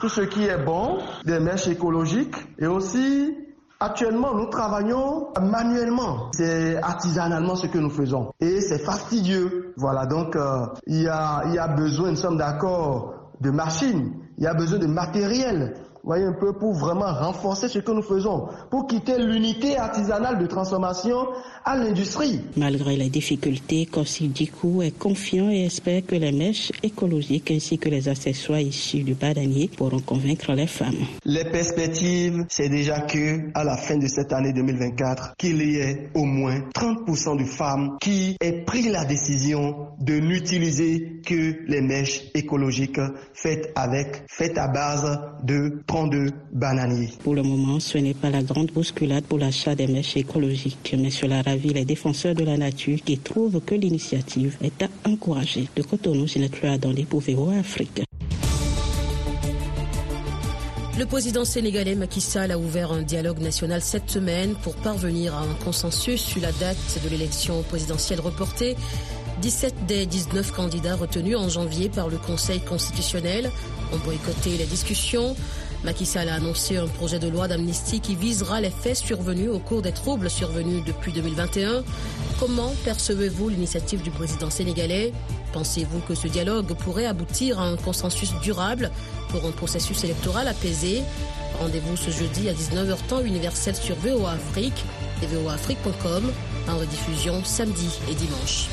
tout 0.00 0.08
ce 0.08 0.22
qui 0.22 0.44
est 0.44 0.64
bon 0.64 0.98
des 1.24 1.40
mèches 1.40 1.68
écologiques 1.68 2.36
et 2.58 2.66
aussi 2.66 3.34
Actuellement, 3.80 4.34
nous 4.34 4.46
travaillons 4.46 5.28
manuellement. 5.40 6.32
C'est 6.32 6.78
artisanalement 6.82 7.54
ce 7.54 7.68
que 7.68 7.78
nous 7.78 7.90
faisons. 7.90 8.32
Et 8.40 8.60
c'est 8.60 8.80
fastidieux. 8.80 9.72
Voilà, 9.76 10.04
donc 10.04 10.34
euh, 10.34 10.66
il 10.88 11.02
y 11.02 11.06
a 11.08 11.68
besoin, 11.76 12.10
nous 12.10 12.16
sommes 12.16 12.38
d'accord, 12.38 13.18
de 13.40 13.50
machines. 13.50 14.14
Il 14.36 14.44
y 14.44 14.46
a 14.46 14.54
besoin 14.54 14.78
de 14.78 14.86
matériel. 14.86 15.74
Voyez 16.08 16.24
un 16.24 16.32
peu, 16.32 16.54
pour 16.54 16.72
vraiment 16.72 17.12
renforcer 17.12 17.68
ce 17.68 17.80
que 17.80 17.92
nous 17.92 18.02
faisons, 18.02 18.48
pour 18.70 18.86
quitter 18.86 19.18
l'unité 19.18 19.76
artisanale 19.76 20.38
de 20.38 20.46
transformation 20.46 21.28
à 21.66 21.76
l'industrie. 21.76 22.40
Malgré 22.56 22.96
les 22.96 23.10
difficultés, 23.10 23.84
Kossi 23.84 24.28
Dikou 24.28 24.80
est 24.80 24.98
confiant 24.98 25.50
et 25.50 25.66
espère 25.66 26.04
que 26.06 26.14
les 26.14 26.32
mèches 26.32 26.72
écologiques 26.82 27.50
ainsi 27.50 27.78
que 27.78 27.90
les 27.90 28.08
accessoires 28.08 28.60
issus 28.60 29.02
du 29.02 29.12
bananier 29.12 29.68
pourront 29.76 30.00
convaincre 30.00 30.52
les 30.52 30.66
femmes. 30.66 30.96
Les 31.26 31.44
perspectives, 31.44 32.46
c'est 32.48 32.70
déjà 32.70 33.00
que 33.02 33.50
à 33.52 33.64
la 33.64 33.76
fin 33.76 33.98
de 33.98 34.06
cette 34.06 34.32
année 34.32 34.54
2024, 34.54 35.34
qu'il 35.36 35.60
y 35.60 35.76
ait 35.76 36.08
au 36.14 36.24
moins 36.24 36.60
30% 36.74 37.38
de 37.38 37.44
femmes 37.44 37.98
qui 38.00 38.36
aient 38.40 38.64
pris 38.64 38.88
la 38.88 39.04
décision 39.04 39.88
de 40.00 40.14
n'utiliser 40.14 41.20
que 41.26 41.56
les 41.68 41.82
mèches 41.82 42.22
écologiques 42.34 43.00
faites 43.34 43.70
avec, 43.74 44.24
faites 44.26 44.56
à 44.56 44.68
base 44.68 45.20
de 45.42 45.82
troncs 45.98 46.10
de 46.10 46.30
bananier. 46.52 47.08
Pour 47.24 47.34
le 47.34 47.42
moment, 47.42 47.80
ce 47.80 47.98
n'est 47.98 48.14
pas 48.14 48.30
la 48.30 48.42
grande 48.42 48.70
bousculade 48.70 49.24
pour 49.24 49.38
l'achat 49.38 49.74
des 49.74 49.86
mèches 49.86 50.16
écologiques, 50.16 50.94
mais 50.98 51.10
cela 51.10 51.42
ravit 51.42 51.72
les 51.72 51.84
défenseurs 51.84 52.34
de 52.34 52.44
la 52.44 52.56
nature 52.56 52.98
qui 53.04 53.18
trouvent 53.18 53.60
que 53.60 53.74
l'initiative 53.74 54.56
est 54.62 54.82
à 54.82 54.88
encourager. 55.08 55.68
De 55.74 55.82
Cotonou, 55.82 56.26
Ginette 56.26 56.80
dans 56.80 56.92
les 56.92 57.04
Pouvéo 57.04 57.50
Afrique. 57.50 58.02
Le 60.98 61.06
président 61.06 61.44
sénégalais 61.44 61.94
Macky 61.94 62.20
Sall 62.20 62.50
a 62.50 62.58
ouvert 62.58 62.90
un 62.92 63.02
dialogue 63.02 63.38
national 63.38 63.80
cette 63.82 64.10
semaine 64.10 64.54
pour 64.62 64.74
parvenir 64.74 65.34
à 65.34 65.42
un 65.42 65.54
consensus 65.64 66.20
sur 66.20 66.42
la 66.42 66.50
date 66.52 67.00
de 67.04 67.08
l'élection 67.08 67.62
présidentielle 67.62 68.20
reportée. 68.20 68.76
17 69.40 69.86
des 69.86 70.06
19 70.06 70.50
candidats 70.50 70.96
retenus 70.96 71.36
en 71.36 71.48
janvier 71.48 71.88
par 71.88 72.08
le 72.08 72.18
Conseil 72.18 72.60
constitutionnel 72.60 73.50
ont 73.92 73.98
boycotté 73.98 74.56
les 74.58 74.66
discussions. 74.66 75.36
Macky 75.84 76.06
Sall 76.06 76.28
a 76.28 76.34
annoncé 76.34 76.76
un 76.76 76.88
projet 76.88 77.18
de 77.18 77.28
loi 77.28 77.46
d'amnistie 77.46 78.00
qui 78.00 78.16
visera 78.16 78.60
les 78.60 78.70
faits 78.70 78.96
survenus 78.96 79.50
au 79.50 79.58
cours 79.60 79.80
des 79.80 79.92
troubles 79.92 80.28
survenus 80.28 80.82
depuis 80.84 81.12
2021. 81.12 81.84
Comment 82.40 82.72
percevez-vous 82.84 83.48
l'initiative 83.48 84.02
du 84.02 84.10
président 84.10 84.50
sénégalais? 84.50 85.12
Pensez-vous 85.52 86.00
que 86.00 86.14
ce 86.14 86.26
dialogue 86.26 86.74
pourrait 86.74 87.06
aboutir 87.06 87.60
à 87.60 87.66
un 87.66 87.76
consensus 87.76 88.32
durable 88.42 88.90
pour 89.28 89.44
un 89.46 89.52
processus 89.52 90.02
électoral 90.04 90.48
apaisé? 90.48 91.02
Rendez-vous 91.60 91.96
ce 91.96 92.10
jeudi 92.10 92.48
à 92.48 92.52
19h 92.52 92.96
temps 93.08 93.22
universel 93.22 93.74
sur 93.74 93.94
VOA 93.96 94.32
Afrique 94.32 94.84
et 95.22 95.26
voaafrique.com 95.26 96.32
en 96.68 96.78
rediffusion 96.78 97.42
samedi 97.44 97.88
et 98.10 98.14
dimanche. 98.14 98.68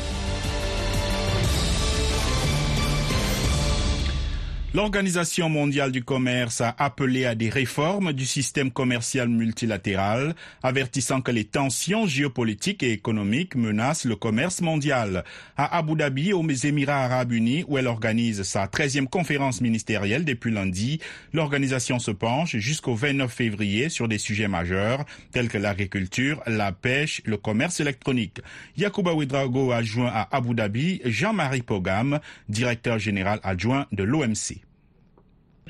L'Organisation 4.76 5.48
mondiale 5.48 5.94
du 5.94 6.04
commerce 6.04 6.60
a 6.60 6.76
appelé 6.78 7.26
à 7.26 7.34
des 7.34 7.48
réformes 7.48 8.12
du 8.12 8.26
système 8.26 8.72
commercial 8.72 9.30
multilatéral, 9.30 10.36
avertissant 10.64 11.22
que 11.22 11.32
les 11.32 11.46
tensions 11.46 12.06
géopolitiques 12.08 12.84
et 12.84 12.92
économiques 12.92 13.56
menacent 13.56 14.04
le 14.04 14.18
commerce 14.18 14.60
mondial. 14.60 15.24
À 15.56 15.78
Abu 15.78 15.96
Dhabi, 15.96 16.34
aux 16.34 16.46
Émirats 16.46 17.06
arabes 17.06 17.32
unis, 17.32 17.64
où 17.70 17.78
elle 17.78 17.88
organise 17.88 18.44
sa 18.44 18.66
13e 18.66 19.08
conférence 19.08 19.62
ministérielle 19.62 20.26
depuis 20.26 20.52
lundi, 20.52 21.00
l'organisation 21.32 21.98
se 21.98 22.12
penche 22.12 22.58
jusqu'au 22.58 22.96
29 22.96 23.32
février 23.32 23.88
sur 23.88 24.10
des 24.10 24.18
sujets 24.18 24.50
majeurs 24.50 25.06
tels 25.32 25.48
que 25.48 25.58
l'agriculture, 25.58 26.44
la 26.48 26.74
pêche, 26.74 27.22
le 27.24 27.38
commerce 27.38 27.80
électronique. 27.80 28.42
Yacouba 28.76 29.14
Ouedraogo 29.14 29.72
a 29.72 29.82
joint 29.84 30.12
à 30.14 30.28
Abu 30.36 30.54
Dhabi 30.54 31.00
Jean-Marie 31.06 31.62
Pogam, 31.62 32.20
directeur 32.50 33.00
général 33.00 33.40
adjoint 33.42 33.88
de 33.94 34.04
l'OMC 34.04 34.65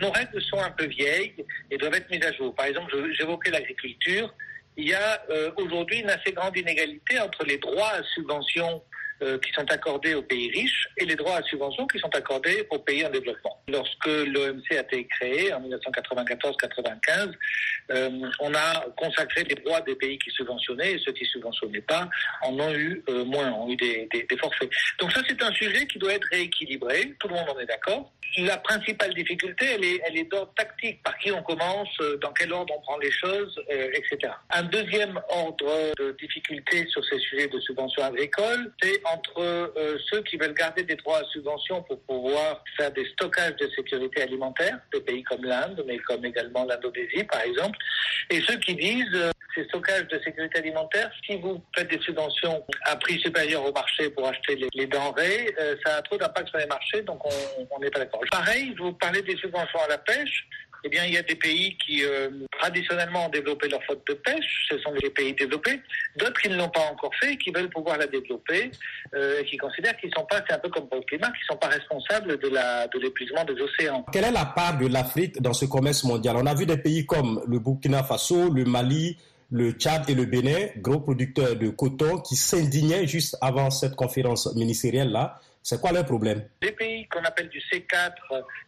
nos 0.01 0.11
règles 0.11 0.41
sont 0.41 0.59
un 0.59 0.71
peu 0.71 0.85
vieilles 0.85 1.33
et 1.71 1.77
doivent 1.77 1.93
être 1.95 2.09
mises 2.09 2.25
à 2.25 2.33
jour. 2.33 2.53
Par 2.55 2.65
exemple, 2.65 2.93
j'évoquais 3.17 3.51
l'agriculture. 3.51 4.33
Il 4.77 4.89
y 4.89 4.93
a 4.93 5.23
euh, 5.29 5.51
aujourd'hui 5.55 5.99
une 5.99 6.09
assez 6.09 6.33
grande 6.33 6.57
inégalité 6.57 7.19
entre 7.19 7.45
les 7.45 7.57
droits 7.57 7.91
à 7.91 8.03
subvention 8.03 8.83
euh, 9.21 9.37
qui 9.39 9.51
sont 9.53 9.65
accordés 9.71 10.13
aux 10.13 10.21
pays 10.21 10.51
riches 10.51 10.87
et 10.97 11.05
les 11.05 11.15
droits 11.15 11.37
à 11.37 11.43
subvention 11.43 11.87
qui 11.87 11.99
sont 11.99 12.13
accordés 12.13 12.67
aux 12.69 12.79
pays 12.79 13.05
en 13.05 13.09
développement. 13.09 13.61
Lorsque 13.67 14.07
l'OMC 14.07 14.71
a 14.71 14.81
été 14.81 15.07
créé 15.07 15.53
en 15.53 15.61
1994-95, 15.61 17.31
euh, 17.91 18.09
on 18.39 18.53
a 18.53 18.85
consacré 18.97 19.43
les 19.43 19.55
droits 19.55 19.81
des 19.81 19.95
pays 19.95 20.17
qui 20.17 20.31
subventionnaient 20.31 20.93
et 20.93 20.99
ceux 20.99 21.11
qui 21.11 21.25
subventionnaient 21.25 21.81
pas 21.81 22.09
en 22.41 22.59
ont 22.59 22.73
eu 22.73 23.03
euh, 23.09 23.23
moins, 23.25 23.51
ont 23.51 23.69
eu 23.69 23.75
des, 23.75 24.07
forfaits. 24.39 24.69
Donc 24.99 25.11
ça, 25.11 25.21
c'est 25.27 25.41
un 25.41 25.53
sujet 25.53 25.85
qui 25.87 25.99
doit 25.99 26.13
être 26.13 26.27
rééquilibré. 26.31 27.15
Tout 27.19 27.27
le 27.27 27.35
monde 27.35 27.49
en 27.49 27.59
est 27.59 27.65
d'accord. 27.65 28.11
La 28.37 28.57
principale 28.57 29.13
difficulté, 29.13 29.65
elle 29.75 29.85
est, 29.85 30.01
elle 30.05 30.17
est 30.17 30.29
d'ordre 30.29 30.51
tactique. 30.55 31.01
Par 31.03 31.17
qui 31.19 31.31
on 31.31 31.41
commence, 31.43 31.87
euh, 32.01 32.17
dans 32.17 32.33
quel 32.33 32.51
ordre 32.51 32.73
on 32.77 32.81
prend 32.81 32.97
les 32.97 33.11
choses, 33.11 33.57
euh, 33.71 33.87
etc. 33.93 34.33
Un 34.51 34.63
deuxième 34.63 35.21
ordre 35.29 35.93
de 35.97 36.11
difficulté 36.19 36.85
sur 36.87 37.03
ces 37.05 37.19
sujets 37.19 37.47
de 37.47 37.59
subvention 37.61 38.03
agricole, 38.03 38.73
c'est 38.81 39.01
entre 39.05 39.39
euh, 39.39 39.97
ceux 40.09 40.21
qui 40.23 40.37
veulent 40.37 40.53
garder 40.53 40.83
des 40.83 40.95
droits 40.95 41.19
à 41.19 41.23
subvention 41.25 41.83
pour 41.83 41.99
pouvoir 42.01 42.63
faire 42.77 42.91
des 42.91 43.05
stockages 43.09 43.55
de 43.57 43.69
sécurité 43.75 44.23
alimentaire, 44.23 44.79
des 44.93 45.01
pays 45.01 45.23
comme 45.23 45.43
l'Inde, 45.43 45.83
mais 45.87 45.97
comme 45.99 46.25
également 46.25 46.65
l'Indonésie 46.65 47.23
par 47.23 47.41
exemple, 47.41 47.77
et 48.29 48.41
ceux 48.41 48.57
qui 48.57 48.75
disent 48.75 49.05
euh, 49.13 49.31
ces 49.55 49.63
stockages 49.65 50.07
de 50.07 50.19
sécurité 50.19 50.59
alimentaire, 50.59 51.09
si 51.25 51.37
vous 51.37 51.63
faites 51.75 51.89
des 51.89 51.99
subventions 51.99 52.65
à 52.85 52.95
prix 52.97 53.19
supérieur 53.19 53.63
au 53.65 53.71
marché 53.71 54.09
pour 54.09 54.27
acheter 54.27 54.59
les, 54.73 54.87
denrées, 54.87 55.53
euh, 55.59 55.75
ça 55.85 55.97
a 55.97 56.01
trop 56.01 56.17
d'impact 56.17 56.49
sur 56.49 56.57
les 56.57 56.65
marchés, 56.65 57.01
donc 57.03 57.21
on 57.71 57.79
n'est 57.79 57.89
pas 57.89 57.99
d'accord. 57.99 58.21
Pareil, 58.31 58.75
vous 58.77 58.93
parlez 58.93 59.21
des 59.21 59.37
subventions 59.37 59.79
à 59.79 59.87
la 59.87 59.97
pêche 59.97 60.47
eh 60.85 60.89
bien, 60.89 61.03
il 61.05 61.13
y 61.13 61.17
a 61.17 61.23
des 61.23 61.35
pays 61.35 61.75
qui 61.83 62.03
euh, 62.03 62.29
traditionnellement 62.59 63.25
ont 63.25 63.29
développé 63.29 63.67
leur 63.67 63.81
flotte 63.83 64.05
de 64.07 64.13
pêche, 64.13 64.67
ce 64.69 64.77
sont 64.77 64.93
les 65.01 65.09
pays 65.09 65.33
développés, 65.33 65.81
d'autres 66.15 66.39
qui 66.39 66.49
ne 66.49 66.57
l'ont 66.57 66.69
pas 66.69 66.85
encore 66.91 67.11
fait 67.19 67.35
qui 67.37 67.49
veulent 67.49 67.69
pouvoir 67.69 67.97
la 67.97 68.05
développer, 68.05 68.69
euh, 69.15 69.41
qui 69.43 69.57
considèrent 69.57 69.97
qu'ils 69.97 70.11
sont 70.15 70.25
pas, 70.29 70.43
c'est 70.47 70.53
un 70.53 70.59
peu 70.59 70.69
comme 70.69 70.87
le 70.91 71.01
climat, 71.01 71.27
qu'ils 71.27 71.45
sont 71.49 71.57
pas 71.57 71.69
responsables 71.69 72.37
de 72.39 72.49
la 72.49 72.87
de 72.87 72.99
l'épuisement 72.99 73.43
des 73.45 73.59
océans. 73.59 74.05
Quelle 74.11 74.25
est 74.25 74.31
la 74.31 74.45
part 74.45 74.77
de 74.77 74.85
l'Afrique 74.85 75.41
dans 75.41 75.53
ce 75.53 75.65
commerce 75.65 76.03
mondial? 76.03 76.35
On 76.37 76.45
a 76.45 76.53
vu 76.53 76.67
des 76.67 76.77
pays 76.77 77.05
comme 77.05 77.41
le 77.47 77.57
Burkina 77.57 78.03
Faso, 78.03 78.53
le 78.53 78.65
Mali, 78.65 79.17
le 79.51 79.71
Tchad 79.71 80.07
et 80.07 80.13
le 80.13 80.25
Bénin, 80.25 80.67
gros 80.77 80.99
producteurs 80.99 81.55
de 81.55 81.69
coton, 81.69 82.19
qui 82.19 82.35
s'indignaient 82.35 83.07
juste 83.07 83.37
avant 83.41 83.71
cette 83.71 83.95
conférence 83.95 84.53
ministérielle-là. 84.55 85.39
C'est 85.67 85.81
quoi 85.81 85.91
leur 85.91 86.05
problème? 86.05 86.47
Les 86.61 86.71
pays 86.73 87.07
qu'on 87.07 87.23
appelle 87.23 87.49
du 87.49 87.57
C4, 87.57 88.11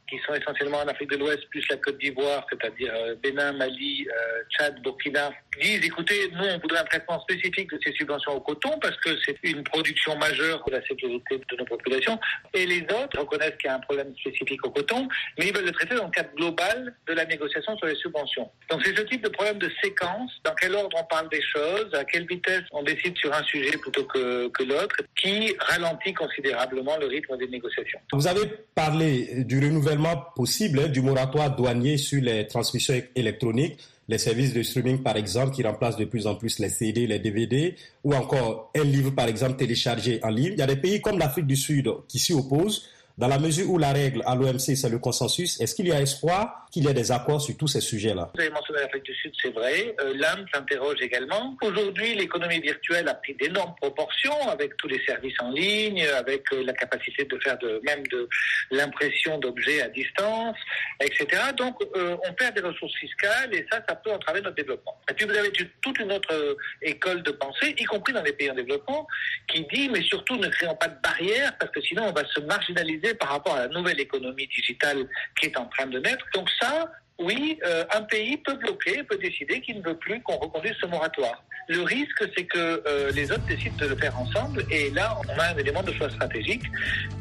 qui 0.10 0.18
sont 0.26 0.34
essentiellement 0.34 0.80
en 0.80 0.88
Afrique 0.88 1.12
de 1.12 1.18
l'Ouest, 1.18 1.48
plus 1.52 1.64
la 1.70 1.78
Côte 1.78 2.00
d'Ivoire, 2.00 2.44
c'est-à-dire 2.50 2.92
euh, 2.96 3.14
Bénin, 3.22 3.52
Mali, 3.52 4.08
euh, 4.08 4.44
Tchad, 4.50 4.82
Burkina, 4.82 5.32
disent 5.62 5.86
écoutez, 5.86 6.32
nous 6.32 6.46
on 6.46 6.58
voudrait 6.58 6.80
un 6.80 6.86
traitement 6.86 7.22
spécifique 7.22 7.70
de 7.70 7.80
ces 7.84 7.92
subventions 7.92 8.32
au 8.32 8.40
coton 8.40 8.80
parce 8.80 8.96
que 8.98 9.10
c'est 9.24 9.38
une 9.44 9.64
production 9.64 10.18
majeure 10.18 10.64
de 10.66 10.72
la 10.72 10.82
sécurité 10.88 11.38
de 11.38 11.56
nos 11.58 11.66
populations. 11.66 12.20
Et 12.56 12.66
les 12.66 12.82
autres 12.82 13.20
reconnaissent 13.20 13.58
qu'il 13.60 13.70
y 13.70 13.72
a 13.72 13.76
un 13.76 13.80
problème 13.80 14.16
spécifique 14.20 14.66
au 14.66 14.72
coton, 14.72 15.08
mais 15.38 15.50
ils 15.50 15.56
veulent 15.56 15.66
le 15.66 15.72
traiter 15.74 15.94
dans 15.94 16.06
le 16.06 16.12
cadre 16.12 16.34
global 16.36 16.96
de 17.06 17.14
la 17.14 17.26
négociation 17.26 17.78
sur 17.78 17.86
les 17.86 17.96
subventions. 17.96 18.50
Donc 18.72 18.82
c'est 18.84 18.98
ce 18.98 19.04
type 19.04 19.24
de 19.24 19.30
problème 19.30 19.60
de 19.60 19.70
séquence, 19.84 20.32
dans 20.44 20.56
quel 20.56 20.74
ordre 20.74 20.98
on 21.00 21.06
parle 21.06 21.30
des 21.30 21.44
choses, 21.44 21.94
à 21.94 22.06
quelle 22.06 22.26
vitesse 22.26 22.64
on 22.72 22.82
décide 22.82 23.16
sur 23.18 23.32
un 23.34 23.44
sujet 23.44 23.78
plutôt 23.78 24.06
que, 24.06 24.48
que 24.48 24.64
l'autre, 24.64 24.96
qui 25.16 25.54
ralentit 25.60 26.14
considérablement 26.14 26.87
le 26.98 27.08
rythme 27.08 27.38
des 27.38 27.48
négociations. 27.48 28.00
Vous 28.14 28.28
avez 28.28 28.48
parlé 28.74 29.44
du 29.44 29.60
renouvellement 29.60 30.24
possible 30.36 30.80
hein, 30.80 30.88
du 30.88 31.02
moratoire 31.02 31.56
douanier 31.56 31.98
sur 31.98 32.22
les 32.22 32.48
transmissions 32.48 33.02
électroniques, 33.16 33.78
les 34.08 34.18
services 34.18 34.54
de 34.54 34.64
streaming 34.64 35.04
par 35.04 35.18
exemple 35.18 35.54
qui 35.54 35.64
remplacent 35.64 35.98
de 35.98 36.06
plus 36.06 36.28
en 36.28 36.36
plus 36.36 36.60
les 36.60 36.70
CD, 36.70 37.08
les 37.08 37.20
DVD, 37.20 37.76
ou 38.04 38.14
encore 38.14 38.72
un 38.76 38.84
livre 38.84 39.12
par 39.12 39.28
exemple 39.28 39.58
téléchargé 39.58 40.20
en 40.24 40.30
ligne. 40.30 40.54
Il 40.54 40.60
y 40.60 40.62
a 40.62 40.68
des 40.68 40.78
pays 40.78 41.02
comme 41.02 41.20
l'Afrique 41.20 41.48
du 41.48 41.58
Sud 41.58 41.90
qui 42.08 42.20
s'y 42.20 42.34
opposent. 42.34 42.88
Dans 43.18 43.28
la 43.28 43.40
mesure 43.40 43.68
où 43.72 43.80
la 43.80 43.94
règle 43.94 44.22
à 44.28 44.36
l'OMC, 44.36 44.76
c'est 44.76 44.90
le 44.90 45.00
consensus, 45.00 45.60
est-ce 45.60 45.74
qu'il 45.74 45.88
y 45.88 45.92
a 45.92 46.00
espoir 46.00 46.68
qu'il 46.72 46.86
y 46.86 46.88
ait 46.88 46.94
des 46.94 47.12
accords 47.12 47.42
sur 47.42 47.58
tous 47.58 47.68
ces 47.68 47.82
sujets-là? 47.82 48.30
Vous 48.36 48.42
avez 48.42 48.52
mentionné 48.52 48.82
l'Afrique 48.82 49.06
du 49.06 49.16
Sud, 49.16 49.32
c'est 49.42 49.50
vrai. 49.50 49.96
Euh, 50.02 50.14
s'interroge 50.54 51.02
également. 51.02 51.58
Aujourd'hui, 51.64 52.14
l'économie 52.14 52.60
virtuelle 52.60 53.08
a 53.08 53.16
pris 53.16 53.34
d'énormes 53.34 53.74
proportions 53.82 54.50
avec 54.50 54.78
tous 54.78 54.88
les 54.88 55.04
services 55.04 55.34
en 55.40 55.50
ligne, 55.50 56.06
avec 56.16 56.44
euh, 56.54 56.64
la 56.64 56.74
capacité 56.74 57.26
de 57.26 57.40
faire 57.40 57.58
même 57.84 58.06
de 58.08 58.30
l'impression 58.70 59.40
d'objets 59.40 59.82
à 59.82 59.90
distance, 59.90 60.58
etc. 61.00 61.42
Donc, 61.58 61.76
euh, 61.96 62.18
on 62.28 62.34
perd 62.34 62.56
des 62.56 62.62
ressources 62.62 62.96
fiscales 62.96 63.54
et 63.54 63.66
ça, 63.72 63.82
ça 63.88 63.96
peut 63.96 64.12
entraver 64.12 64.42
notre 64.42 64.56
développement. 64.56 64.96
Et 65.10 65.14
puis, 65.14 65.26
vous 65.26 65.36
avez 65.36 65.52
toute 65.82 66.00
une 66.00 66.12
autre 66.12 66.34
euh, 66.34 66.56
école 66.82 67.24
de 67.24 67.32
pensée, 67.32 67.76
y 67.78 67.84
compris 67.86 68.14
dans 68.14 68.24
les 68.24 68.34
pays 68.34 68.52
en 68.52 68.56
développement, 68.56 69.08
qui 69.48 69.66
dit, 69.74 69.90
mais 69.90 70.02
surtout, 70.02 70.38
ne 70.38 70.48
créons 70.48 70.76
pas 70.76 70.88
de 70.88 71.00
barrières 71.02 71.54
parce 71.60 71.72
que 71.72 71.82
sinon, 71.82 72.04
on 72.08 72.12
va 72.12 72.26
se 72.26 72.40
marginaliser 72.42 73.14
par 73.16 73.30
rapport 73.30 73.56
à 73.56 73.62
la 73.62 73.68
nouvelle 73.70 74.00
économie 74.00 74.48
digitale 74.48 75.08
qui 75.40 75.48
est 75.48 75.58
en 75.58 75.66
train 75.66 75.88
de 75.88 76.00
naître. 76.00 76.26
Donc 76.34 76.50
ça, 76.60 76.92
oui, 77.20 77.58
euh, 77.66 77.84
un 77.94 78.02
pays 78.04 78.38
peut 78.38 78.56
bloquer, 78.56 79.04
peut 79.04 79.18
décider 79.18 79.62
qu'il 79.62 79.78
ne 79.78 79.84
veut 79.84 79.98
plus 79.98 80.22
qu'on 80.22 80.38
reconduise 80.38 80.76
ce 80.80 80.86
moratoire. 80.86 81.44
Le 81.68 81.82
risque, 81.82 82.24
c'est 82.36 82.46
que 82.46 82.84
euh, 82.88 83.12
les 83.12 83.32
autres 83.32 83.46
décident 83.46 83.76
de 83.78 83.88
le 83.88 83.96
faire 83.96 84.18
ensemble, 84.20 84.64
et 84.70 84.90
là, 84.92 85.18
on 85.28 85.40
a 85.40 85.54
un 85.54 85.58
élément 85.58 85.84
de 85.84 85.92
choix 85.94 86.10
stratégique 86.10 86.64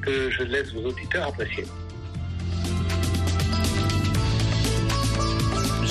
que 0.03 0.31
je 0.31 0.43
laisse 0.43 0.73
vos 0.73 0.87
auditeurs 0.89 1.29
apprécier. 1.29 1.65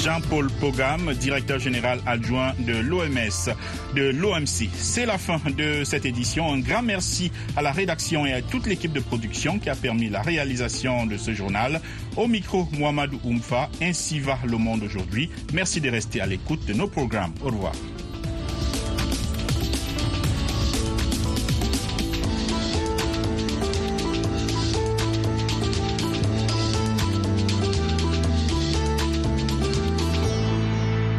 Jean-Paul 0.06 0.52
Pogam, 0.60 1.16
directeur 1.16 1.58
général 1.58 2.00
adjoint 2.06 2.54
de 2.60 2.76
l'OMS, 2.76 3.56
de 3.96 4.04
l'OMC. 4.12 4.70
C'est 4.76 5.08
la 5.08 5.18
fin 5.18 5.42
de 5.58 5.84
cette 5.84 6.06
édition. 6.06 6.54
Un 6.54 6.60
grand 6.60 6.84
merci 6.84 7.32
à 7.58 7.64
la 7.64 7.72
rédaction 7.72 8.24
et 8.24 8.32
à 8.32 8.44
toute 8.44 8.68
l'équipe 8.68 8.94
de 8.94 9.00
production 9.00 9.58
qui 9.58 9.68
a 9.68 9.74
permis 9.74 10.10
la 10.10 10.22
réalisation 10.22 11.08
de 11.08 11.18
ce 11.18 11.34
journal. 11.34 11.82
Au 12.18 12.28
micro, 12.28 12.68
Mohamed 12.78 13.14
Oumfa, 13.24 13.68
ainsi 13.82 14.20
va 14.20 14.38
le 14.46 14.58
monde 14.58 14.84
aujourd'hui. 14.84 15.32
Merci 15.54 15.82
de 15.82 15.90
rester 15.90 16.22
à 16.22 16.28
l'écoute 16.28 16.64
de 16.68 16.74
nos 16.74 16.88
programmes. 16.88 17.34
Au 17.42 17.48
revoir. 17.48 17.74